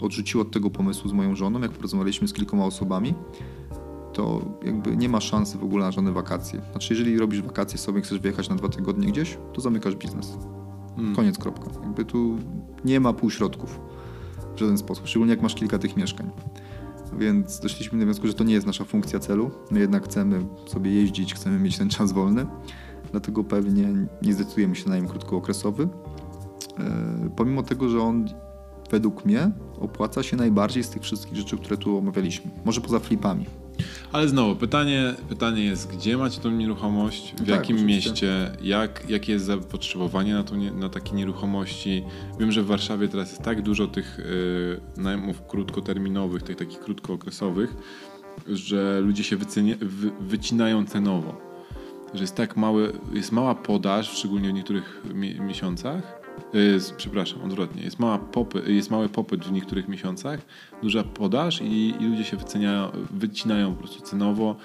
[0.00, 3.14] odrzuciło od tego pomysłu z moją żoną, jak porozmawialiśmy z kilkoma osobami,
[4.12, 6.62] to jakby nie ma szansy w ogóle na żadne wakacje.
[6.70, 10.38] Znaczy, jeżeli robisz wakacje sobie, chcesz wyjechać na dwa tygodnie gdzieś, to zamykasz biznes.
[10.98, 11.14] Mm.
[11.16, 11.70] Koniec, kropka.
[11.82, 12.36] Jakby tu
[12.84, 13.80] nie ma półśrodków
[14.56, 16.30] w żaden sposób, szczególnie jak masz kilka tych mieszkań.
[17.18, 19.50] Więc doszliśmy do wniosku, że to nie jest nasza funkcja celu.
[19.70, 22.46] My jednak chcemy sobie jeździć, chcemy mieć ten czas wolny,
[23.10, 23.88] dlatego pewnie
[24.22, 25.88] nie zdecydujemy się na najem krótkookresowy.
[26.78, 28.28] E, pomimo tego, że on
[28.90, 32.50] według mnie opłaca się najbardziej z tych wszystkich rzeczy, które tu omawialiśmy.
[32.64, 33.46] Może poza flipami.
[34.14, 39.32] Ale znowu, pytanie, pytanie jest, gdzie macie tą nieruchomość, w Tak, jakim mieście, jak, jakie
[39.32, 42.04] jest zapotrzebowanie na, nie- na takie nieruchomości.
[42.40, 47.74] Wiem, że w Warszawie teraz jest tak dużo tych y, najmów krótkoterminowych, tych takich krótkookresowych,
[48.48, 51.40] że ludzie się wycenie, wy, wycinają cenowo.
[52.14, 56.23] Że jest tak mały, jest mała podaż, szczególnie w niektórych mi, miesiącach.
[56.76, 57.82] S- przepraszam, odwrotnie.
[57.82, 60.40] Jest, mała popy, jest mały popyt w niektórych miesiącach,
[60.82, 64.56] duża podaż i, i ludzie się wyceniają, wycinają po prostu cenowo.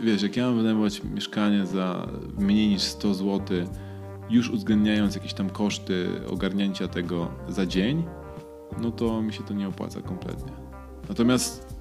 [0.00, 3.56] Wiesz, jak ja mam wynajmować mieszkanie za mniej niż 100 zł,
[4.30, 8.04] już uwzględniając jakieś tam koszty ogarnięcia tego za dzień,
[8.82, 10.52] no to mi się to nie opłaca kompletnie.
[11.08, 11.76] Natomiast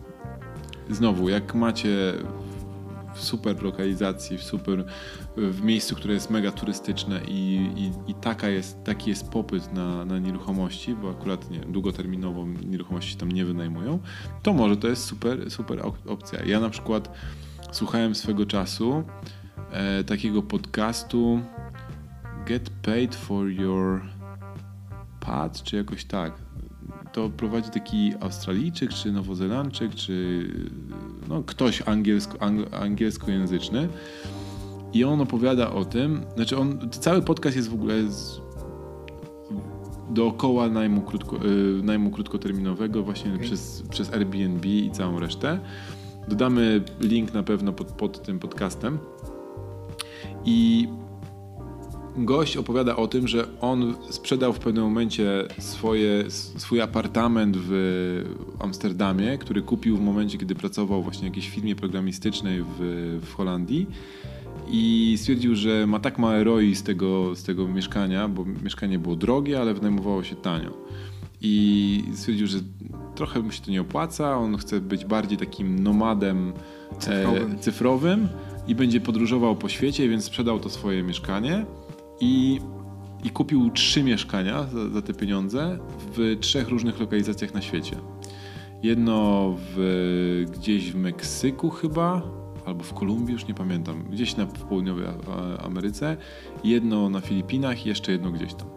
[0.89, 2.13] znowu, jak macie
[3.19, 4.85] w super lokalizacji, w super
[5.37, 10.05] w miejscu, które jest mega turystyczne i, i, i taka jest, taki jest popyt na,
[10.05, 13.99] na nieruchomości, bo akurat nie, długoterminowo nieruchomości tam nie wynajmują,
[14.43, 16.45] to może to jest super, super op- opcja.
[16.45, 17.13] Ja na przykład
[17.71, 19.03] słuchałem swego czasu
[19.71, 21.41] e, takiego podcastu
[22.45, 24.01] Get Paid for Your
[25.19, 26.48] Pad, czy jakoś tak.
[27.19, 30.47] To prowadzi taki Australijczyk, czy Nowozelandczyk, czy
[31.29, 33.87] no, ktoś angielsko, ang, angielskojęzyczny.
[34.93, 38.41] I on opowiada o tym, znaczy on, cały podcast jest w ogóle z,
[40.09, 43.47] dookoła najmu, krótko, y, najmu krótkoterminowego, właśnie Okej.
[43.47, 45.59] przez, przez Airbnb i całą resztę.
[46.27, 48.97] Dodamy link na pewno pod, pod tym podcastem.
[50.45, 50.87] I
[52.17, 56.25] gość opowiada o tym, że on sprzedał w pewnym momencie swoje,
[56.57, 58.23] swój apartament w
[58.59, 63.87] Amsterdamie, który kupił w momencie, kiedy pracował właśnie w jakiejś firmie programistycznej w, w Holandii
[64.71, 69.15] i stwierdził, że ma tak małe roi z tego, z tego mieszkania, bo mieszkanie było
[69.15, 70.73] drogie, ale wynajmowało się tanio.
[71.41, 72.59] I stwierdził, że
[73.15, 76.53] trochę mu się to nie opłaca, on chce być bardziej takim nomadem
[76.99, 77.51] Cyfrowym.
[77.51, 78.27] e, cyfrowym
[78.67, 81.65] i będzie podróżował po świecie, więc sprzedał to swoje mieszkanie
[82.19, 82.59] i,
[83.23, 85.79] i kupił trzy mieszkania za, za te pieniądze
[86.15, 87.95] w trzech różnych lokalizacjach na świecie.
[88.83, 92.21] Jedno w, gdzieś w Meksyku chyba,
[92.65, 95.05] albo w Kolumbii, już nie pamiętam, gdzieś na, w południowej
[95.63, 96.17] Ameryce,
[96.63, 98.67] jedno na Filipinach i jeszcze jedno gdzieś tam.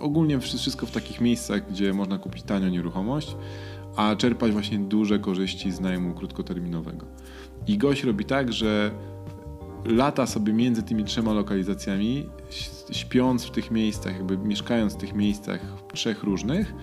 [0.00, 3.36] Ogólnie wszy- wszystko w takich miejscach, gdzie można kupić tanio nieruchomość,
[3.96, 7.06] a czerpać właśnie duże korzyści z najmu krótkoterminowego.
[7.66, 8.90] I gość robi tak, że
[9.84, 12.28] lata sobie między tymi trzema lokalizacjami,
[12.90, 15.60] śpiąc w tych miejscach, jakby mieszkając w tych miejscach
[15.92, 16.74] trzech różnych,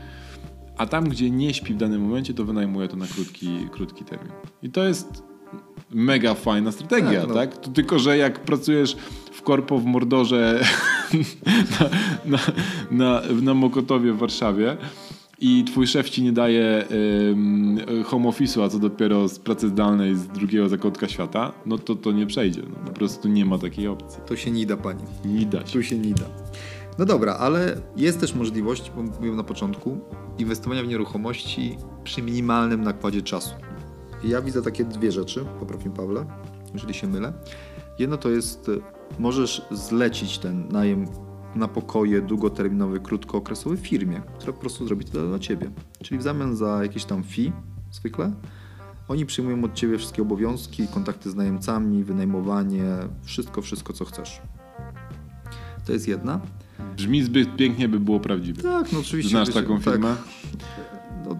[0.77, 4.31] a tam, gdzie nie śpi w danym momencie, to wynajmuje to na krótki, krótki termin.
[4.63, 5.23] I to jest
[5.91, 7.55] mega fajna strategia, Tak, tak?
[7.55, 7.61] no.
[7.61, 8.97] To tylko, że jak pracujesz
[9.31, 10.63] w korpo w Mordorze
[11.79, 11.89] na,
[12.25, 12.39] na,
[12.91, 14.77] na, na Mokotowie w Warszawie
[15.39, 16.85] i twój szef ci nie daje
[17.31, 21.95] ym, home office'u, a co dopiero z pracy zdalnej z drugiego zakątka świata, no to
[21.95, 22.61] to nie przejdzie.
[22.69, 24.19] No, po prostu nie ma takiej opcji.
[24.25, 25.03] To się nie da, pani.
[25.25, 25.73] Nie da się.
[25.73, 26.25] Tu się nie da.
[26.99, 29.97] No dobra, ale jest też możliwość, bo mówiłem na początku,
[30.37, 33.55] inwestowania w nieruchomości przy minimalnym nakładzie czasu.
[34.23, 36.25] Ja widzę takie dwie rzeczy, popraw Pawle,
[36.73, 37.33] jeżeli się mylę.
[37.99, 38.71] Jedno to jest,
[39.19, 41.05] możesz zlecić ten najem
[41.55, 45.71] na pokoje długoterminowy, krótkookresowy firmie, która po prostu zrobi to dla Ciebie.
[46.03, 47.51] Czyli w zamian za jakieś tam fee
[47.91, 48.31] zwykle,
[49.07, 52.85] oni przyjmują od Ciebie wszystkie obowiązki, kontakty z najemcami, wynajmowanie,
[53.23, 54.41] wszystko, wszystko co chcesz.
[55.85, 56.39] To jest jedna.
[56.97, 58.61] Brzmi zbyt pięknie, by było prawdziwe.
[58.61, 59.29] Tak, no oczywiście.
[59.29, 59.93] Znasz taką tak.
[59.93, 60.76] firmę, No,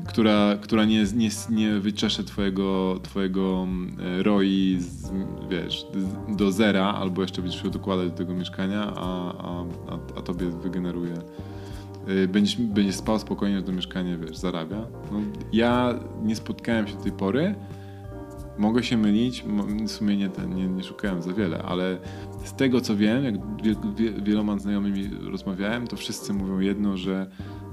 [0.07, 5.11] która, która nie, nie, nie wyczesze twojego, twojego mm, ROI z,
[5.49, 5.85] wiesz,
[6.37, 9.65] do zera, albo jeszcze będziesz musiał dokładać do tego mieszkania, a, a,
[10.17, 11.13] a, tobie wygeneruje.
[12.09, 14.87] y, Będziesz, będziesz spał spokojnie, że to mieszkanie, wiesz, zarabia.
[15.11, 15.19] No,
[15.53, 17.55] ja nie spotkałem się do tej pory.
[18.57, 19.43] Mogę się mylić,
[19.87, 21.97] w sumie nie, nie, nie szukałem za wiele, ale
[22.45, 27.27] z tego co wiem, jak wie, wie, wieloma znajomymi rozmawiałem, to wszyscy mówią jedno, że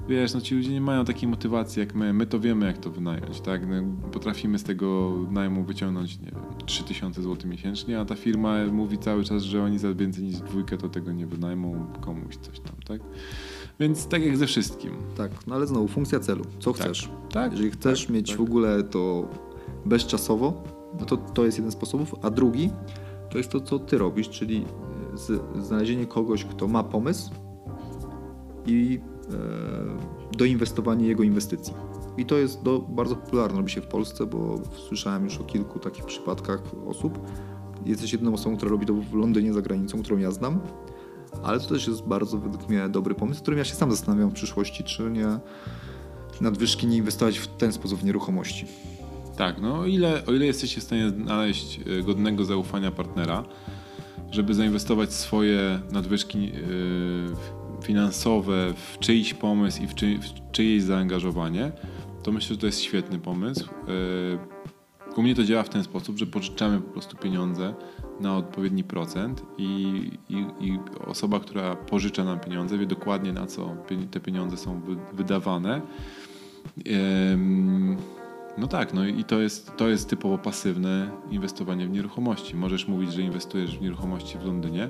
[0.09, 2.89] wiesz, no ci ludzie nie mają takiej motywacji jak my, my to wiemy jak to
[2.89, 3.67] wynająć, tak?
[3.67, 3.75] No,
[4.11, 9.23] potrafimy z tego najmu wyciągnąć, nie wiem, 3000 zł miesięcznie, a ta firma mówi cały
[9.23, 13.01] czas, że oni za więcej niż dwójkę to tego nie wynajmą komuś coś tam, tak?
[13.79, 14.91] Więc tak jak ze wszystkim.
[15.17, 16.45] tak, no ale znowu funkcja celu.
[16.59, 16.81] Co Tak.
[16.81, 17.09] chcesz?
[17.31, 18.37] Tak, Jeżeli chcesz tak, mieć tak.
[18.37, 19.29] w ogóle to
[19.85, 20.63] bezczasowo,
[20.99, 22.69] no to to jest jeden z sposobów, a drugi
[23.29, 24.65] to jest to, co ty robisz, czyli
[25.13, 27.31] z, znalezienie kogoś, kto ma pomysł
[28.65, 28.99] i
[30.37, 31.73] doinwestowanie jego inwestycji.
[32.17, 35.79] I to jest do, bardzo popularne, robi się w Polsce, bo słyszałem już o kilku
[35.79, 37.19] takich przypadkach osób.
[37.85, 40.59] Jesteś jedną osobą, która robi to w Londynie za granicą, którą ja znam.
[41.43, 44.33] Ale to też jest bardzo według mnie dobry pomysł, którym ja się sam zastanawiam w
[44.33, 45.39] przyszłości, czy nie
[46.41, 48.65] nadwyżki nie inwestować w ten sposób w nieruchomości.
[49.37, 53.43] Tak, no o ile, o ile jesteście w stanie znaleźć e, godnego zaufania partnera,
[54.31, 57.54] żeby zainwestować swoje nadwyżki e,
[57.85, 61.71] finansowe w czyjś pomysł i w, czy, w czyjeś zaangażowanie,
[62.23, 63.69] to myślę, że to jest świetny pomysł.
[65.07, 67.73] E, U mnie to działa w ten sposób, że pożyczamy po prostu pieniądze
[68.19, 73.75] na odpowiedni procent i, i, i osoba, która pożycza nam pieniądze, wie dokładnie na co
[74.11, 75.81] te pieniądze są wy, wydawane.
[78.57, 82.55] No tak, no i to jest, to jest typowo pasywne inwestowanie w nieruchomości.
[82.55, 84.89] Możesz mówić, że inwestujesz w nieruchomości w Londynie,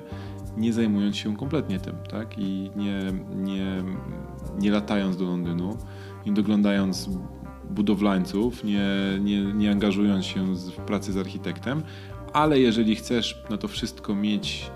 [0.56, 2.38] nie zajmując się kompletnie tym, tak?
[2.38, 3.84] I nie, nie,
[4.58, 5.76] nie latając do Londynu,
[6.26, 7.10] nie doglądając
[7.70, 8.88] budowlańców, nie,
[9.20, 11.82] nie, nie angażując się w pracy z architektem,
[12.32, 14.70] ale jeżeli chcesz na to wszystko mieć,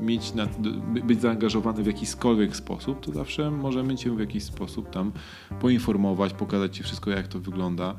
[0.00, 4.90] mieć na, by- być zaangażowany w jakikolwiek sposób, to zawsze możemy Cię w jakiś sposób
[4.90, 5.12] tam
[5.60, 7.94] poinformować, pokazać Ci wszystko, jak to wygląda.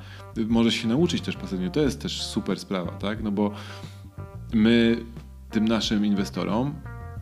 [0.48, 3.24] Możesz się nauczyć też pasywnie, to jest też super sprawa, tak?
[3.24, 3.52] No bo
[4.54, 4.98] my
[5.52, 6.74] tym naszym inwestorom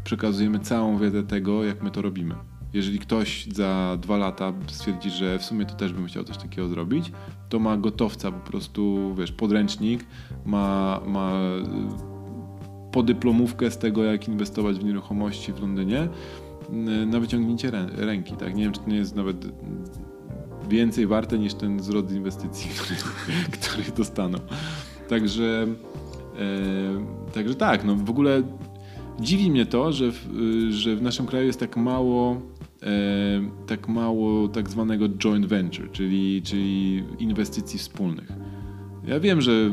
[0.03, 2.35] przekazujemy całą wiedzę tego, jak my to robimy.
[2.73, 6.67] Jeżeli ktoś za dwa lata stwierdzi, że w sumie to też bym chciał coś takiego
[6.67, 7.11] zrobić,
[7.49, 10.05] to ma gotowca po prostu, wiesz, podręcznik,
[10.45, 11.31] ma, ma
[12.07, 12.10] y,
[12.91, 16.03] podyplomówkę z tego, jak inwestować w nieruchomości w Londynie
[16.69, 18.55] y, na wyciągnięcie rę- ręki, tak?
[18.55, 19.45] Nie wiem, czy to nie jest nawet
[20.69, 22.97] więcej warte niż ten zwrot inwestycji, który,
[23.51, 24.37] który dostaną.
[25.09, 25.67] Także,
[26.39, 28.43] e, także tak, no w ogóle
[29.19, 30.27] dziwi mnie to, że w,
[30.69, 32.41] że w naszym kraju jest tak mało
[32.83, 32.87] e,
[33.67, 38.31] tak mało tak zwanego joint venture, czyli, czyli inwestycji wspólnych.
[39.05, 39.71] Ja wiem, że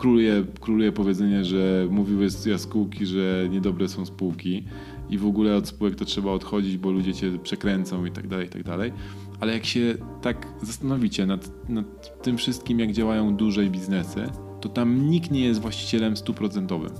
[0.00, 4.64] króluje, króluje powiedzenie, że mówiły jaskółki, że niedobre są spółki
[5.10, 8.46] i w ogóle od spółek to trzeba odchodzić, bo ludzie cię przekręcą i tak dalej,
[8.46, 8.92] i tak dalej.
[9.40, 14.26] Ale jak się tak zastanowicie nad, nad tym wszystkim, jak działają duże biznesy,
[14.60, 16.90] to tam nikt nie jest właścicielem stuprocentowym.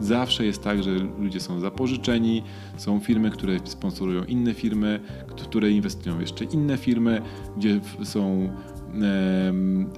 [0.00, 2.42] Zawsze jest tak, że ludzie są zapożyczeni,
[2.76, 7.22] są firmy, które sponsorują inne firmy, które inwestują w jeszcze inne firmy,
[7.56, 8.50] gdzie są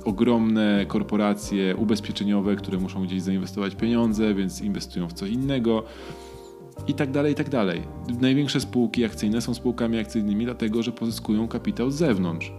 [0.05, 5.85] ogromne korporacje ubezpieczeniowe, które muszą gdzieś zainwestować pieniądze, więc inwestują w coś innego
[6.89, 7.83] i tak dalej, i tak dalej.
[8.21, 12.53] Największe spółki akcyjne są spółkami akcyjnymi dlatego, że pozyskują kapitał z zewnątrz.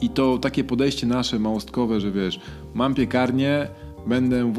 [0.00, 2.40] I to takie podejście nasze małostkowe, że wiesz,
[2.74, 3.68] mam piekarnię,
[4.06, 4.52] będę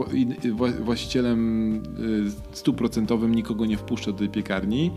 [0.82, 4.92] właścicielem y, stuprocentowym, nikogo nie wpuszczę do tej piekarni,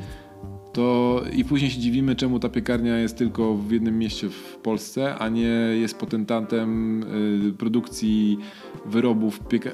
[0.75, 5.15] to i później się dziwimy, czemu ta piekarnia jest tylko w jednym mieście w Polsce,
[5.15, 7.03] a nie jest potentantem
[7.49, 8.39] y, produkcji
[8.87, 9.71] wyrobów pieka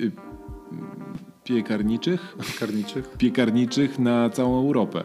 [0.00, 0.12] y,
[1.44, 3.10] piekarniczych, piekarniczych.
[3.18, 5.04] piekarniczych na całą Europę.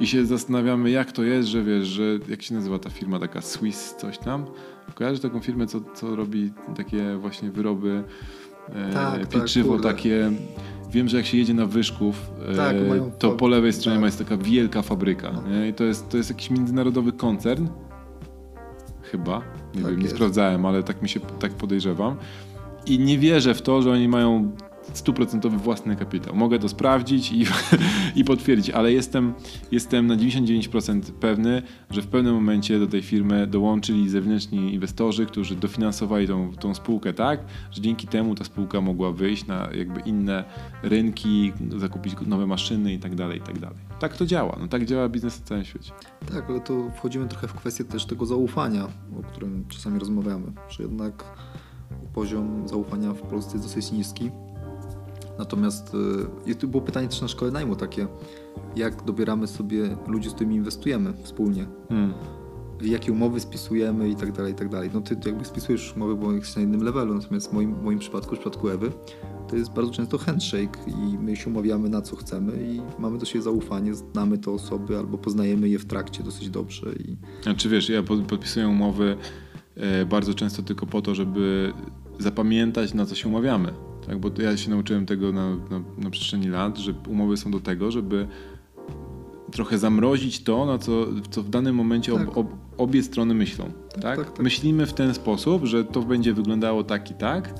[0.00, 3.40] I się zastanawiamy, jak to jest, że wiesz, że jak się nazywa ta firma, taka
[3.40, 4.46] Swiss coś tam?
[4.94, 8.04] Kojarzysz taką firmę, co, co robi takie właśnie wyroby,
[8.68, 10.30] e, tak, tak pieczywo tak, takie
[10.90, 14.04] Wiem, że jak się jedzie na Wyszków, tak, e, to po lewej stronie tak.
[14.04, 15.32] jest taka wielka fabryka.
[15.32, 15.64] No.
[15.64, 17.68] I to jest, to jest jakiś międzynarodowy koncern.
[19.02, 19.42] Chyba.
[19.74, 22.16] Nie tak wiem, nie sprawdzałem, ale tak mi się tak podejrzewam.
[22.86, 24.52] I nie wierzę w to, że oni mają
[24.92, 26.36] stuprocentowy własny kapitał.
[26.36, 27.46] Mogę to sprawdzić i,
[28.20, 29.34] i potwierdzić, ale jestem,
[29.72, 35.56] jestem na 99% pewny, że w pewnym momencie do tej firmy dołączyli zewnętrzni inwestorzy, którzy
[35.56, 40.44] dofinansowali tą, tą spółkę tak, że dzięki temu ta spółka mogła wyjść na jakby inne
[40.82, 43.78] rynki, zakupić nowe maszyny i tak dalej, i tak dalej.
[44.00, 44.56] Tak to działa.
[44.60, 45.92] No tak działa biznes na całym świecie.
[46.32, 48.88] Tak, ale to wchodzimy trochę w kwestię też tego zaufania,
[49.20, 51.24] o którym czasami rozmawiamy, że jednak
[52.14, 54.30] poziom zaufania w Polsce jest dosyć niski
[55.38, 55.92] Natomiast
[56.46, 58.06] y, było pytanie też na szkole najmu takie,
[58.76, 61.66] jak dobieramy sobie ludzi, z którymi inwestujemy wspólnie.
[61.88, 62.14] Hmm.
[62.82, 64.90] Jakie umowy spisujemy i tak dalej, i tak dalej.
[64.94, 67.98] No ty jakby spisujesz umowy, bo jesteś na innym levelu, natomiast w moim, w moim
[67.98, 68.92] przypadku, w przypadku Ewy,
[69.48, 73.26] to jest bardzo często handshake i my się umawiamy na co chcemy i mamy do
[73.26, 76.92] siebie zaufanie, znamy te osoby albo poznajemy je w trakcie dosyć dobrze.
[76.92, 77.16] I...
[77.42, 79.16] Znaczy wiesz, ja podpisuję umowy
[79.76, 81.72] e, bardzo często tylko po to, żeby
[82.18, 83.72] zapamiętać na co się umawiamy.
[84.08, 87.60] Tak, bo ja się nauczyłem tego na, na, na przestrzeni lat, że umowy są do
[87.60, 88.26] tego, żeby
[89.52, 92.28] trochę zamrozić to, na co, co w danym momencie tak.
[92.28, 92.46] ob, ob,
[92.78, 93.72] obie strony myślą.
[93.92, 94.30] Tak, tak?
[94.30, 94.38] tak?
[94.38, 97.54] Myślimy w ten sposób, że to będzie wyglądało tak i tak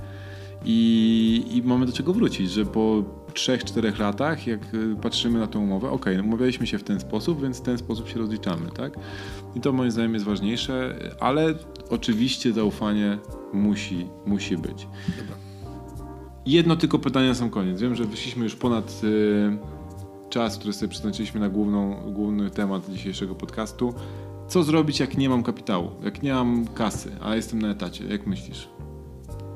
[0.65, 5.59] i, i mamy do czego wrócić, że po 3-4 latach, jak y, patrzymy na tę
[5.59, 8.99] umowę, ok, no umawialiśmy się w ten sposób, więc w ten sposób się rozliczamy, tak?
[9.55, 11.55] I to moim zdaniem jest ważniejsze, ale
[11.91, 13.19] oczywiście zaufanie
[13.53, 14.89] musi, musi być.
[15.19, 15.48] Dobra.
[16.49, 17.81] Jedno tylko pytanie na sam koniec.
[17.81, 19.57] Wiem, że wyszliśmy już ponad y,
[20.31, 23.95] czas, który sobie przeznaczyliśmy na główną, główny temat dzisiejszego podcastu.
[24.49, 28.05] Co zrobić, jak nie mam kapitału, jak nie mam kasy, a jestem na etacie?
[28.05, 28.69] Jak myślisz?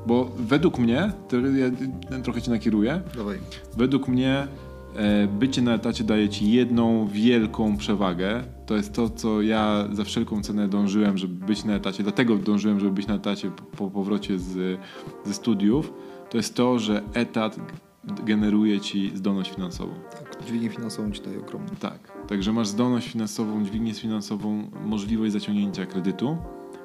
[0.07, 3.37] Bo według mnie, to ja trochę cię nakieruję, Dawaj.
[3.77, 4.47] według mnie
[4.95, 8.43] e, bycie na etacie daje ci jedną wielką przewagę.
[8.65, 12.03] To jest to, co ja za wszelką cenę dążyłem, żeby być na etacie.
[12.03, 14.79] Dlatego dążyłem, żeby być na etacie po powrocie z,
[15.25, 15.93] ze studiów
[16.33, 17.59] to jest to, że etat
[18.03, 19.93] generuje ci zdolność finansową.
[20.11, 21.69] Tak, dźwignię finansową ci daje ogromną.
[21.79, 26.37] Tak, także masz zdolność finansową, dźwignię finansową, możliwość zaciągnięcia kredytu.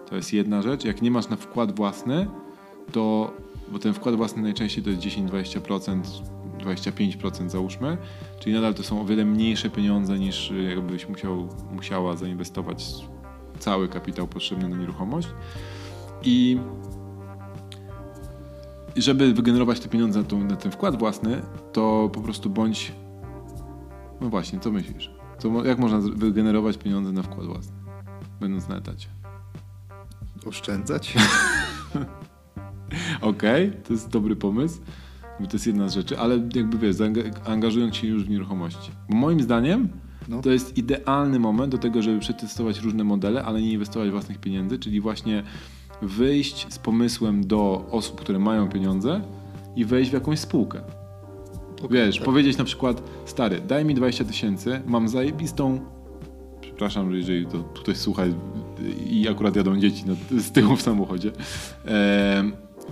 [0.09, 0.85] To jest jedna rzecz.
[0.85, 2.27] Jak nie masz na wkład własny,
[2.93, 3.33] to,
[3.73, 6.01] bo ten wkład własny najczęściej to jest 10-20%,
[6.59, 7.97] 25% załóżmy,
[8.41, 12.85] czyli nadal to są o wiele mniejsze pieniądze niż jakbyś musiał, musiała zainwestować
[13.59, 15.29] cały kapitał potrzebny na nieruchomość.
[16.23, 16.59] I
[18.99, 21.43] żeby wygenerować te pieniądze na, tą, na, ten wkład własny,
[21.73, 22.93] to po prostu bądź.
[24.21, 25.11] No właśnie, co myślisz?
[25.39, 27.77] Co, jak można wygenerować pieniądze na wkład własny,
[28.41, 29.09] będąc na etacie?
[30.47, 31.15] Oszczędzać?
[33.21, 34.81] Okej, okay, to jest dobry pomysł.
[35.39, 36.97] To jest jedna z rzeczy, ale jakby wiesz,
[37.47, 38.91] angażują się już w nieruchomości.
[39.09, 39.89] Bo moim zdaniem
[40.29, 40.43] no.
[40.43, 44.79] to jest idealny moment do tego, żeby przetestować różne modele, ale nie inwestować własnych pieniędzy,
[44.79, 45.43] czyli właśnie
[46.03, 49.21] wyjść z pomysłem do osób, które mają pieniądze
[49.77, 50.81] i wejść w jakąś spółkę.
[51.85, 52.25] Okay, Wiesz, tak.
[52.25, 55.81] powiedzieć na przykład, stary, daj mi 20 tysięcy, mam zajebistą.
[56.61, 58.35] Przepraszam, jeżeli to tutaj słuchaj
[59.11, 61.33] i akurat jadą dzieci z tyłu w samochodzie.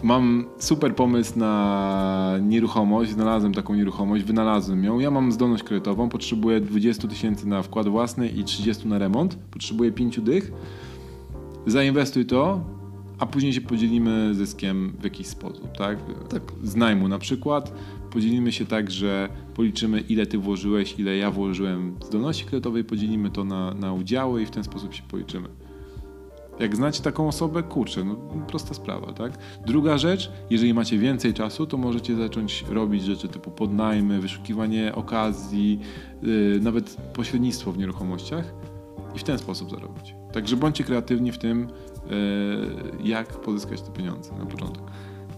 [0.02, 4.98] mam super pomysł na nieruchomość, znalazłem taką nieruchomość, wynalazłem ją.
[4.98, 9.38] Ja mam zdolność kredytową, potrzebuję 20 tysięcy na wkład własny i 30 na remont.
[9.50, 10.52] Potrzebuję 5 dych.
[11.66, 12.60] Zainwestuj to,
[13.18, 15.98] a później się podzielimy zyskiem w jakiś sposób, tak?
[16.28, 16.42] Tak.
[16.62, 17.72] Z najmu na przykład.
[18.10, 23.44] Podzielimy się tak, że policzymy ile ty włożyłeś, ile ja włożyłem zdolności kredytowej, podzielimy to
[23.44, 25.48] na, na udziały i w ten sposób się policzymy.
[26.60, 29.38] Jak znacie taką osobę, kurczę, no prosta sprawa, tak?
[29.66, 35.80] Druga rzecz, jeżeli macie więcej czasu, to możecie zacząć robić rzeczy typu podnajmy, wyszukiwanie okazji,
[36.22, 38.54] yy, nawet pośrednictwo w nieruchomościach
[39.16, 40.14] i w ten sposób zarobić.
[40.32, 41.68] Także bądźcie kreatywni w tym,
[43.04, 44.82] jak pozyskać te pieniądze na początek.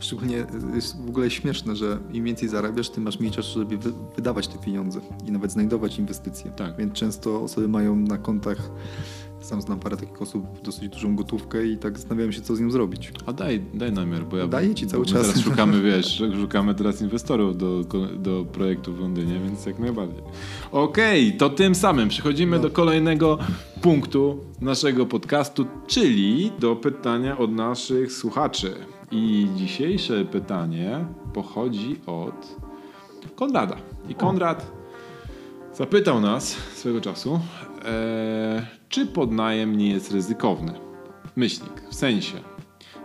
[0.01, 3.93] Szczególnie jest w ogóle śmieszne, że im więcej zarabiasz, tym masz mniej czasu, żeby wy-
[4.17, 6.51] wydawać te pieniądze i nawet znajdować inwestycje.
[6.51, 6.77] Tak.
[6.77, 8.71] Więc często osoby mają na kontach,
[9.41, 12.71] sam znam parę takich osób, dosyć dużą gotówkę i tak zastanawiają się, co z nią
[12.71, 13.13] zrobić.
[13.27, 15.27] A daj, daj namiar, bo ja Daję ci cały czas.
[15.27, 17.85] Teraz szukamy, wiesz, szukamy teraz inwestorów do,
[18.17, 20.23] do projektu w Londynie, więc jak najbardziej.
[20.73, 22.63] Okej, to tym samym przechodzimy No.
[22.63, 23.39] do kolejnego
[23.83, 28.75] punktu naszego podcastu, czyli do pytania od naszych słuchaczy.
[29.11, 32.57] I dzisiejsze pytanie pochodzi od
[33.37, 33.77] Konrada.
[34.09, 34.73] I Konrad
[35.75, 37.41] zapytał nas swego czasu,
[37.85, 40.73] e, czy podnajem nie jest ryzykowny.
[41.37, 42.37] Myślnik, w sensie,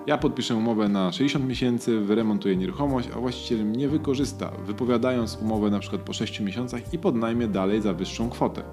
[0.08, 5.80] ja podpiszę umowę na 60 miesięcy, wyremontuję nieruchomość, a właściciel mnie wykorzysta, wypowiadając umowę na
[5.80, 8.64] przykład po 6 miesiącach i podnajmie dalej za wyższą kwotę,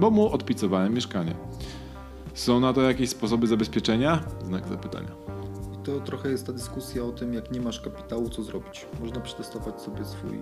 [0.00, 1.34] bo mu odpicowałem mieszkanie.
[2.34, 4.24] Są na to jakieś sposoby zabezpieczenia?
[4.44, 5.10] Znak zapytania.
[5.84, 8.86] To trochę jest ta dyskusja o tym, jak nie masz kapitału, co zrobić.
[9.00, 10.38] Można przetestować sobie swój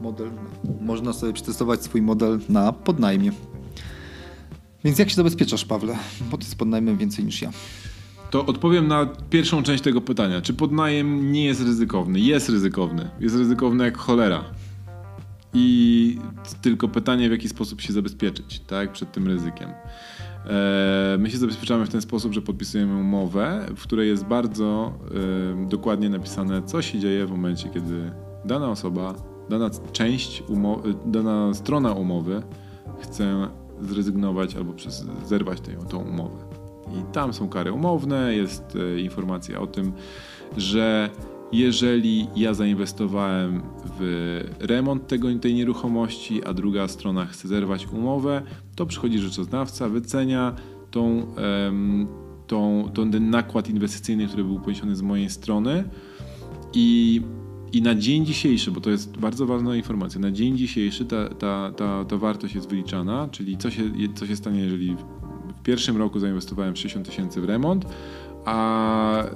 [0.00, 0.30] model.
[0.34, 0.40] Na,
[0.80, 3.32] można sobie przetestować swój model na podnajmie.
[4.84, 5.96] Więc jak się zabezpieczasz, Pawle?
[6.30, 7.50] Bo ty z podnajmem więcej niż ja.
[8.30, 10.40] To odpowiem na pierwszą część tego pytania.
[10.40, 12.20] Czy podnajem nie jest ryzykowny?
[12.20, 13.10] Jest ryzykowny.
[13.20, 14.44] Jest ryzykowny jak cholera.
[15.54, 16.18] I
[16.62, 19.70] tylko pytanie, w jaki sposób się zabezpieczyć tak, przed tym ryzykiem.
[19.70, 24.92] E, My się zabezpieczamy w ten sposób, że podpisujemy umowę, w której jest bardzo
[25.64, 28.12] e, dokładnie napisane, co się dzieje w momencie, kiedy
[28.44, 29.14] dana osoba,
[29.50, 32.42] dana część, umo- dana strona umowy
[33.00, 33.48] chce
[33.82, 36.36] zrezygnować albo przez, zerwać tę, tą umowę.
[36.92, 39.92] I tam są kary umowne, jest e, informacja o tym,
[40.56, 41.10] że
[41.52, 43.62] jeżeli ja zainwestowałem
[43.98, 48.42] w remont tego, tej nieruchomości, a druga strona chce zerwać umowę,
[48.76, 50.54] to przychodzi rzeczoznawca, wycenia
[50.90, 51.26] tą,
[52.46, 55.84] tą, ten nakład inwestycyjny, który był poniesiony z mojej strony
[56.74, 57.22] i,
[57.72, 61.72] i na dzień dzisiejszy, bo to jest bardzo ważna informacja, na dzień dzisiejszy ta, ta,
[61.76, 63.82] ta, ta wartość jest wyliczana, czyli co się,
[64.14, 64.96] co się stanie, jeżeli
[65.58, 67.86] w pierwszym roku zainwestowałem 60 tysięcy w remont,
[68.44, 69.28] a y,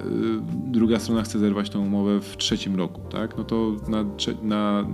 [0.67, 3.37] druga strona chce zerwać tą umowę w trzecim roku, tak?
[3.39, 4.05] No to na,
[4.43, 4.89] na,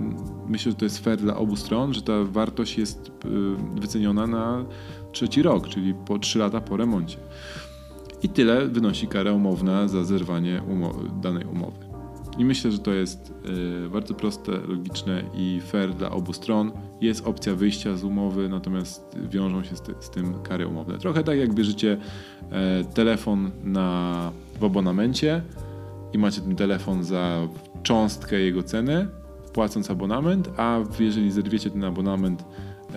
[0.47, 3.11] myślę, że to jest fair dla obu stron, że ta wartość jest y,
[3.81, 4.65] wyceniona na
[5.11, 7.17] trzeci rok, czyli po 3 lata po remoncie.
[8.23, 11.88] I tyle wynosi kara umowna za zerwanie umo- danej umowy.
[12.39, 13.33] I myślę, że to jest
[13.85, 16.71] y, bardzo proste, logiczne i fair dla obu stron.
[17.01, 20.97] Jest opcja wyjścia z umowy, natomiast wiążą się z, ty, z tym kary umowne.
[20.97, 21.97] Trochę tak jak bierzecie
[22.51, 25.41] e, telefon na, w abonamencie
[26.13, 27.47] i macie ten telefon za
[27.83, 29.07] cząstkę jego ceny,
[29.53, 32.93] płacąc abonament, a jeżeli zerwiecie ten abonament e,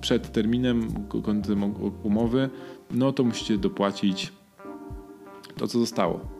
[0.00, 2.50] przed terminem ko- końcem u- umowy,
[2.90, 4.32] no to musicie dopłacić
[5.56, 6.39] to, co zostało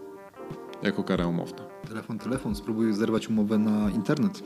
[0.82, 1.58] jako kara umowna.
[1.88, 4.42] Telefon, telefon, spróbuj zerwać umowę na internet.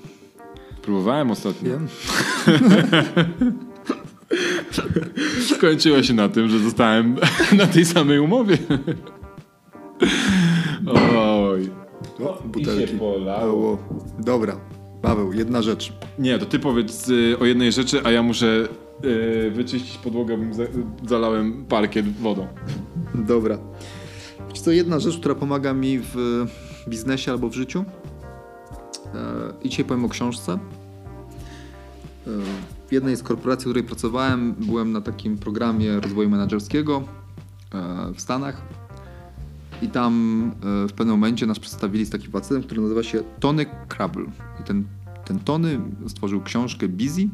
[0.83, 1.71] Próbowałem ostatnio.
[1.71, 1.89] Wiem.
[5.57, 7.17] Skończyło się na tym, że zostałem
[7.59, 8.59] na tej samej umowie.
[11.17, 11.71] Oj.
[12.21, 12.93] O, butelki.
[12.93, 13.73] się polało.
[13.73, 13.79] O,
[14.19, 14.57] Dobra.
[15.03, 15.93] Paweł, jedna rzecz.
[16.19, 18.69] Nie, to ty powiedz y, o jednej rzeczy, a ja muszę
[19.05, 20.63] y, wyczyścić podłogę, bo za,
[21.07, 22.47] zalałem parkiet wodą.
[23.15, 23.59] Dobra.
[24.55, 26.47] Wiesz co, jedna rzecz, która pomaga mi w
[26.89, 27.85] biznesie albo w życiu.
[29.15, 30.53] E, I dzisiaj powiem o książce.
[30.53, 30.59] E,
[32.89, 37.03] W jednej z korporacji, w której pracowałem, byłem na takim programie rozwoju menedżerskiego
[37.75, 38.63] e, w Stanach.
[39.83, 40.53] I tam
[40.89, 44.27] w pewnym momencie nas przedstawili z takim facetem, który nazywa się Tony Krabel.
[44.61, 44.85] I ten,
[45.25, 47.29] ten Tony stworzył książkę Busy,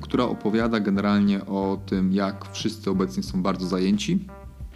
[0.00, 4.26] która opowiada generalnie o tym, jak wszyscy obecnie są bardzo zajęci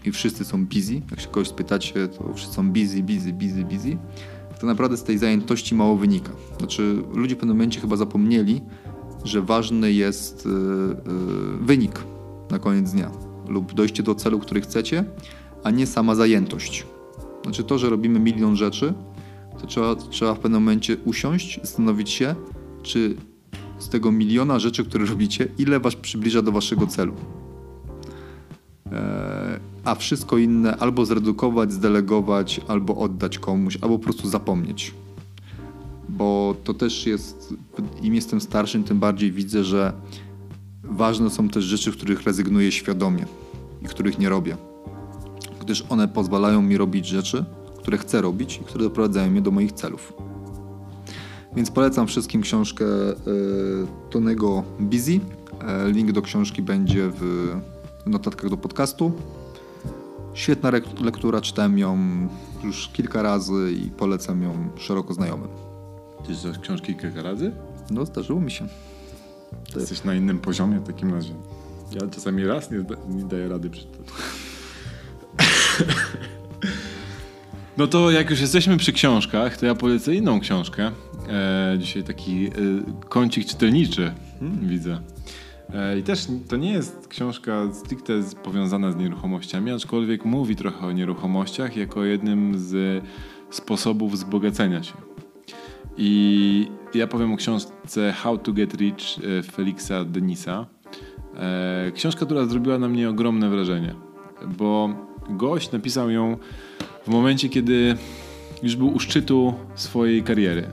[0.04, 1.02] i wszyscy są busy.
[1.10, 3.96] Jak się kogoś spytacie, to wszyscy są busy, busy, busy, busy.
[4.50, 6.32] Tak naprawdę z tej zajętości mało wynika.
[6.58, 8.60] Znaczy, ludzie w pewnym momencie chyba zapomnieli,
[9.24, 10.94] że ważny jest e, e,
[11.60, 12.04] wynik
[12.50, 13.10] na koniec dnia
[13.48, 15.04] lub dojście do celu, który chcecie,
[15.64, 16.86] a nie sama zajętość.
[17.42, 18.94] Znaczy to, że robimy milion rzeczy,
[19.60, 22.34] to trzeba, trzeba w pewnym momencie usiąść, zastanowić się,
[22.82, 23.16] czy
[23.78, 27.14] z tego miliona rzeczy, które robicie, ile was przybliża do waszego celu.
[28.92, 34.94] E, a wszystko inne albo zredukować, zdelegować, albo oddać komuś, albo po prostu zapomnieć.
[36.08, 37.54] Bo to też jest,
[38.02, 39.92] im jestem starszym, tym bardziej widzę, że
[40.82, 43.26] ważne są też rzeczy, w których rezygnuję świadomie
[43.82, 44.56] i których nie robię.
[45.60, 47.44] Gdyż one pozwalają mi robić rzeczy,
[47.78, 50.12] które chcę robić i które doprowadzają mnie do moich celów.
[51.56, 53.16] Więc polecam wszystkim książkę y,
[54.10, 55.20] Tonego Busy.
[55.60, 57.54] E, link do książki będzie w
[58.06, 59.12] notatkach do podcastu.
[60.34, 61.98] Świetna lektura, czytałem ją
[62.64, 65.48] już kilka razy i polecam ją szeroko znajomym.
[66.26, 67.52] Czytasz książki kilka razy?
[67.90, 68.66] No, zdarzyło mi się.
[69.76, 71.34] Jesteś na innym poziomie w takim razie.
[71.92, 74.06] Ja czasami raz nie, nie daję rady przeczytać.
[77.76, 80.90] No to jak już jesteśmy przy książkach, to ja polecę inną książkę.
[81.28, 82.50] E, dzisiaj taki e,
[83.08, 84.68] kącik czytelniczy hmm.
[84.68, 85.00] widzę.
[85.72, 88.12] E, I też to nie jest książka stricte
[88.42, 93.04] powiązana z nieruchomościami, aczkolwiek mówi trochę o nieruchomościach jako jednym z
[93.50, 94.94] sposobów wzbogacenia się.
[95.96, 100.66] I ja powiem o książce How to Get Rich e, Felixa Denisa.
[101.36, 103.94] E, książka, która zrobiła na mnie ogromne wrażenie,
[104.58, 104.88] bo
[105.30, 106.36] gość napisał ją
[107.04, 107.96] w momencie, kiedy
[108.62, 110.66] już był u szczytu swojej kariery.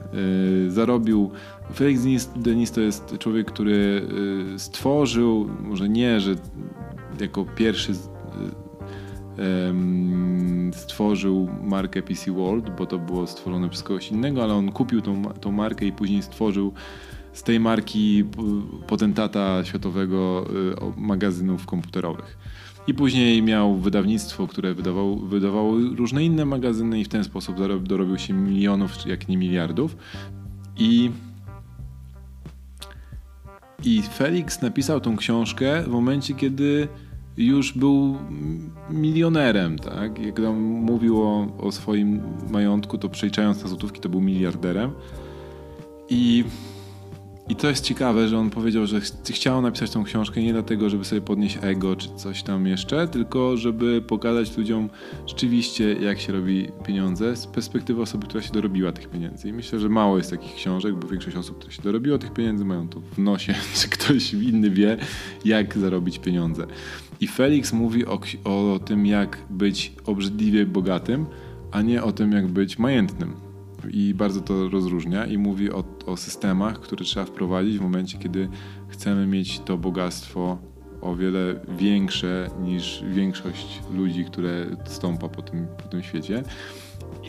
[0.68, 1.30] Zarobił.
[1.74, 4.08] Felix Denis to jest człowiek, który
[4.56, 6.34] stworzył, może nie, że
[7.20, 7.92] jako pierwszy
[10.72, 15.24] stworzył markę PC World, bo to było stworzone przez kogoś innego, ale on kupił tą,
[15.24, 16.72] tą markę i później stworzył
[17.32, 18.24] z tej marki
[18.86, 20.46] potentata światowego
[20.96, 22.38] y, magazynów komputerowych.
[22.86, 28.18] I później miał wydawnictwo, które wydawało, wydawało różne inne magazyny i w ten sposób dorobił
[28.18, 29.96] się milionów, jak nie miliardów.
[30.76, 31.10] I
[33.84, 36.88] i Felix napisał tą książkę w momencie, kiedy
[37.36, 38.16] już był
[38.90, 40.18] milionerem, tak?
[40.18, 44.90] Jak tam mówił o, o swoim majątku, to przeliczając na złotówki, to był miliarderem.
[46.08, 46.44] I
[47.52, 50.90] i to jest ciekawe, że on powiedział, że ch chciał napisać tą książkę nie dlatego,
[50.90, 54.88] żeby sobie podnieść ego czy coś tam jeszcze, tylko żeby pokazać ludziom
[55.26, 59.48] rzeczywiście, jak się robi pieniądze z perspektywy osoby, która się dorobiła tych pieniędzy.
[59.48, 62.64] I myślę, że mało jest takich książek, bo większość osób, które się dorobiło tych pieniędzy,
[62.64, 64.96] mają to w nosie, czy ktoś inny wie,
[65.44, 66.66] jak zarobić pieniądze.
[67.20, 71.26] I Felix mówi o, o tym, jak być obrzydliwie bogatym,
[71.72, 73.51] a nie o tym, jak być majętnym
[73.90, 78.48] i bardzo to rozróżnia i mówi o, o systemach, które trzeba wprowadzić w momencie, kiedy
[78.88, 80.58] chcemy mieć to bogactwo
[81.00, 86.42] o wiele większe niż większość ludzi, które stąpa po tym, po tym świecie.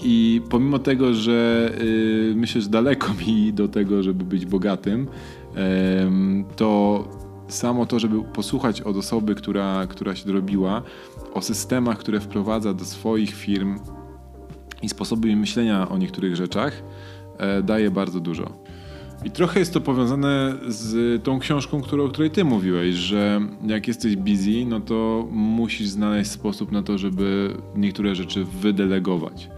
[0.04, 5.08] I pomimo tego, że y, myślę, że daleko mi do tego, żeby być bogatym, y,
[6.56, 7.04] to
[7.48, 10.82] samo to, żeby posłuchać od osoby, która, która się dorobiła,
[11.34, 13.80] o systemach, które wprowadza do swoich firm,
[14.84, 16.84] i sposoby myślenia o niektórych rzeczach
[17.38, 18.54] e, daje bardzo dużo.
[19.26, 24.16] I trochę jest to powiązane z tą książką, o której ty mówiłeś, że jak jesteś
[24.16, 29.50] busy, no to musisz znaleźć sposób na to, żeby niektóre rzeczy wydelegować.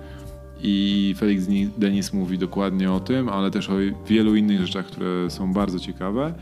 [0.61, 1.47] I Felix
[1.78, 3.73] Denis mówi dokładnie o tym, ale też o
[4.07, 6.34] wielu innych rzeczach, które są bardzo ciekawe.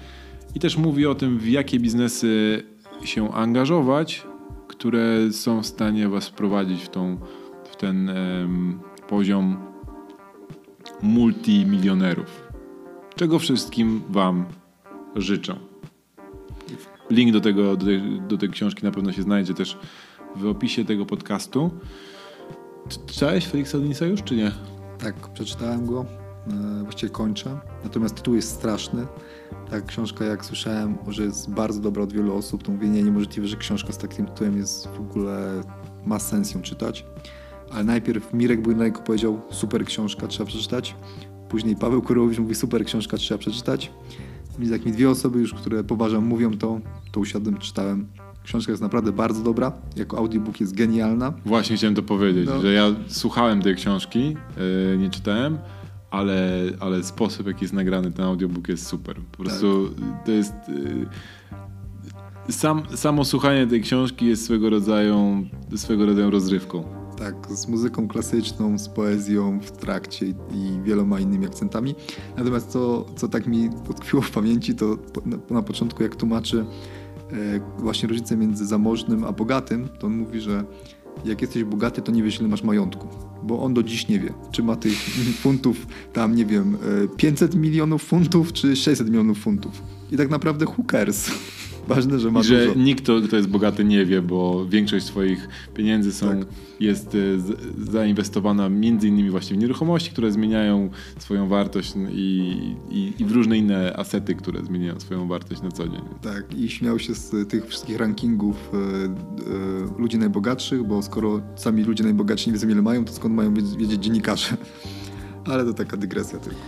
[0.55, 2.63] I też mówi o tym, w jakie biznesy
[3.03, 4.23] się angażować,
[4.67, 7.17] które są w stanie was wprowadzić w tą
[7.83, 8.11] ten
[9.07, 9.57] poziom
[11.01, 12.47] multimilionerów.
[13.15, 14.45] Czego wszystkim Wam
[15.15, 15.55] życzę.
[17.09, 19.77] Link do, tego, do, tej, do tej książki na pewno się znajdzie też
[20.35, 21.71] w opisie tego podcastu.
[23.05, 24.51] Czytałeś Felixa Denisa już, czy nie?
[24.99, 26.05] Tak, przeczytałem go.
[26.79, 27.59] E, właściwie kończę.
[27.83, 29.07] Natomiast tytuł jest straszny.
[29.69, 33.47] Ta książka, jak słyszałem, że jest bardzo dobra od wielu osób, to mówię, nie, niemożliwe,
[33.47, 35.63] że książka z takim tytułem jest w ogóle,
[36.05, 37.05] ma sens ją czytać
[37.73, 40.95] ale najpierw Mirek Bujnajko powiedział super książka, trzeba przeczytać.
[41.49, 43.91] Później Paweł Kurowicz mówi super książka, trzeba przeczytać.
[44.59, 46.79] Więc jak mi dwie osoby już, które poważam mówią to,
[47.11, 48.07] to usiadłem, czytałem.
[48.43, 51.33] Książka jest naprawdę bardzo dobra, jako audiobook jest genialna.
[51.45, 52.61] Właśnie chciałem to powiedzieć, no.
[52.61, 54.37] że ja słuchałem tej książki,
[54.89, 55.57] yy, nie czytałem,
[56.11, 59.15] ale, ale sposób, jaki jest nagrany ten audiobook jest super.
[59.31, 60.25] Po prostu tak.
[60.25, 60.53] to jest...
[62.47, 65.45] Yy, sam, samo słuchanie tej książki jest swego rodzaju,
[65.75, 67.02] swego rodzaju rozrywką.
[67.17, 71.95] Tak, z muzyką klasyczną, z poezją w trakcie i wieloma innymi akcentami.
[72.37, 76.65] Natomiast co, co tak mi utkwiło w pamięci, to na, na początku jak tłumaczy
[77.31, 77.35] e,
[77.77, 80.63] właśnie różnicę między zamożnym a bogatym, to on mówi, że
[81.25, 83.07] jak jesteś bogaty, to nie wiesz, ile masz majątku.
[83.43, 84.97] Bo on do dziś nie wie, czy ma tych
[85.43, 89.81] funtów tam, nie wiem, e, 500 milionów funtów, czy 600 milionów funtów.
[90.11, 91.31] I tak naprawdę cares?
[91.87, 92.79] Ważne, że ma I że dużo.
[92.79, 96.47] nikt, kto, kto jest bogaty, nie wie, bo większość swoich pieniędzy są, Tak.
[96.79, 97.57] jest e, z,
[97.91, 102.53] zainwestowana między innymi właśnie w nieruchomości, które zmieniają swoją wartość i,
[102.91, 106.01] i, i w różne inne asety, które zmieniają swoją wartość na co dzień.
[106.21, 111.83] Tak, i śmiał się z tych wszystkich rankingów e, e, ludzi najbogatszych, bo skoro sami
[111.83, 114.57] ludzie najbogatsi nie wiedzą ile mają, to skąd mają wiedzieć, wiedzieć dziennikarze?
[115.51, 116.59] Ale to taka dygresja tylko.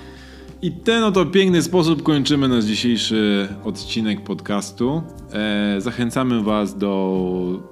[0.62, 5.02] I ten oto piękny sposób kończymy nasz dzisiejszy odcinek podcastu.
[5.34, 7.64] E, zachęcamy Was do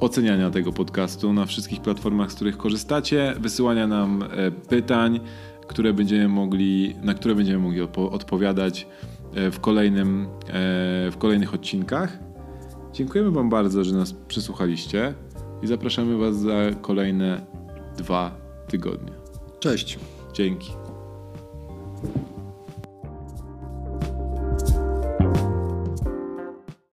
[0.00, 5.20] oceniania tego podcastu na wszystkich platformach, z których korzystacie, wysyłania nam e, pytań,
[5.66, 8.86] które będziemy mogli, na które będziemy mogli odpo- odpowiadać
[9.34, 10.28] e, w, kolejnym,
[11.10, 12.18] w kolejnych odcinkach.
[12.92, 15.14] Dziękujemy Wam bardzo, że nas przysłuchaliście
[15.62, 17.46] i zapraszamy Was za kolejne
[17.96, 18.36] dwa
[18.68, 19.12] tygodnie.
[19.60, 19.98] Cześć!
[20.32, 20.77] Dzięki.
[22.00, 22.37] Thank you.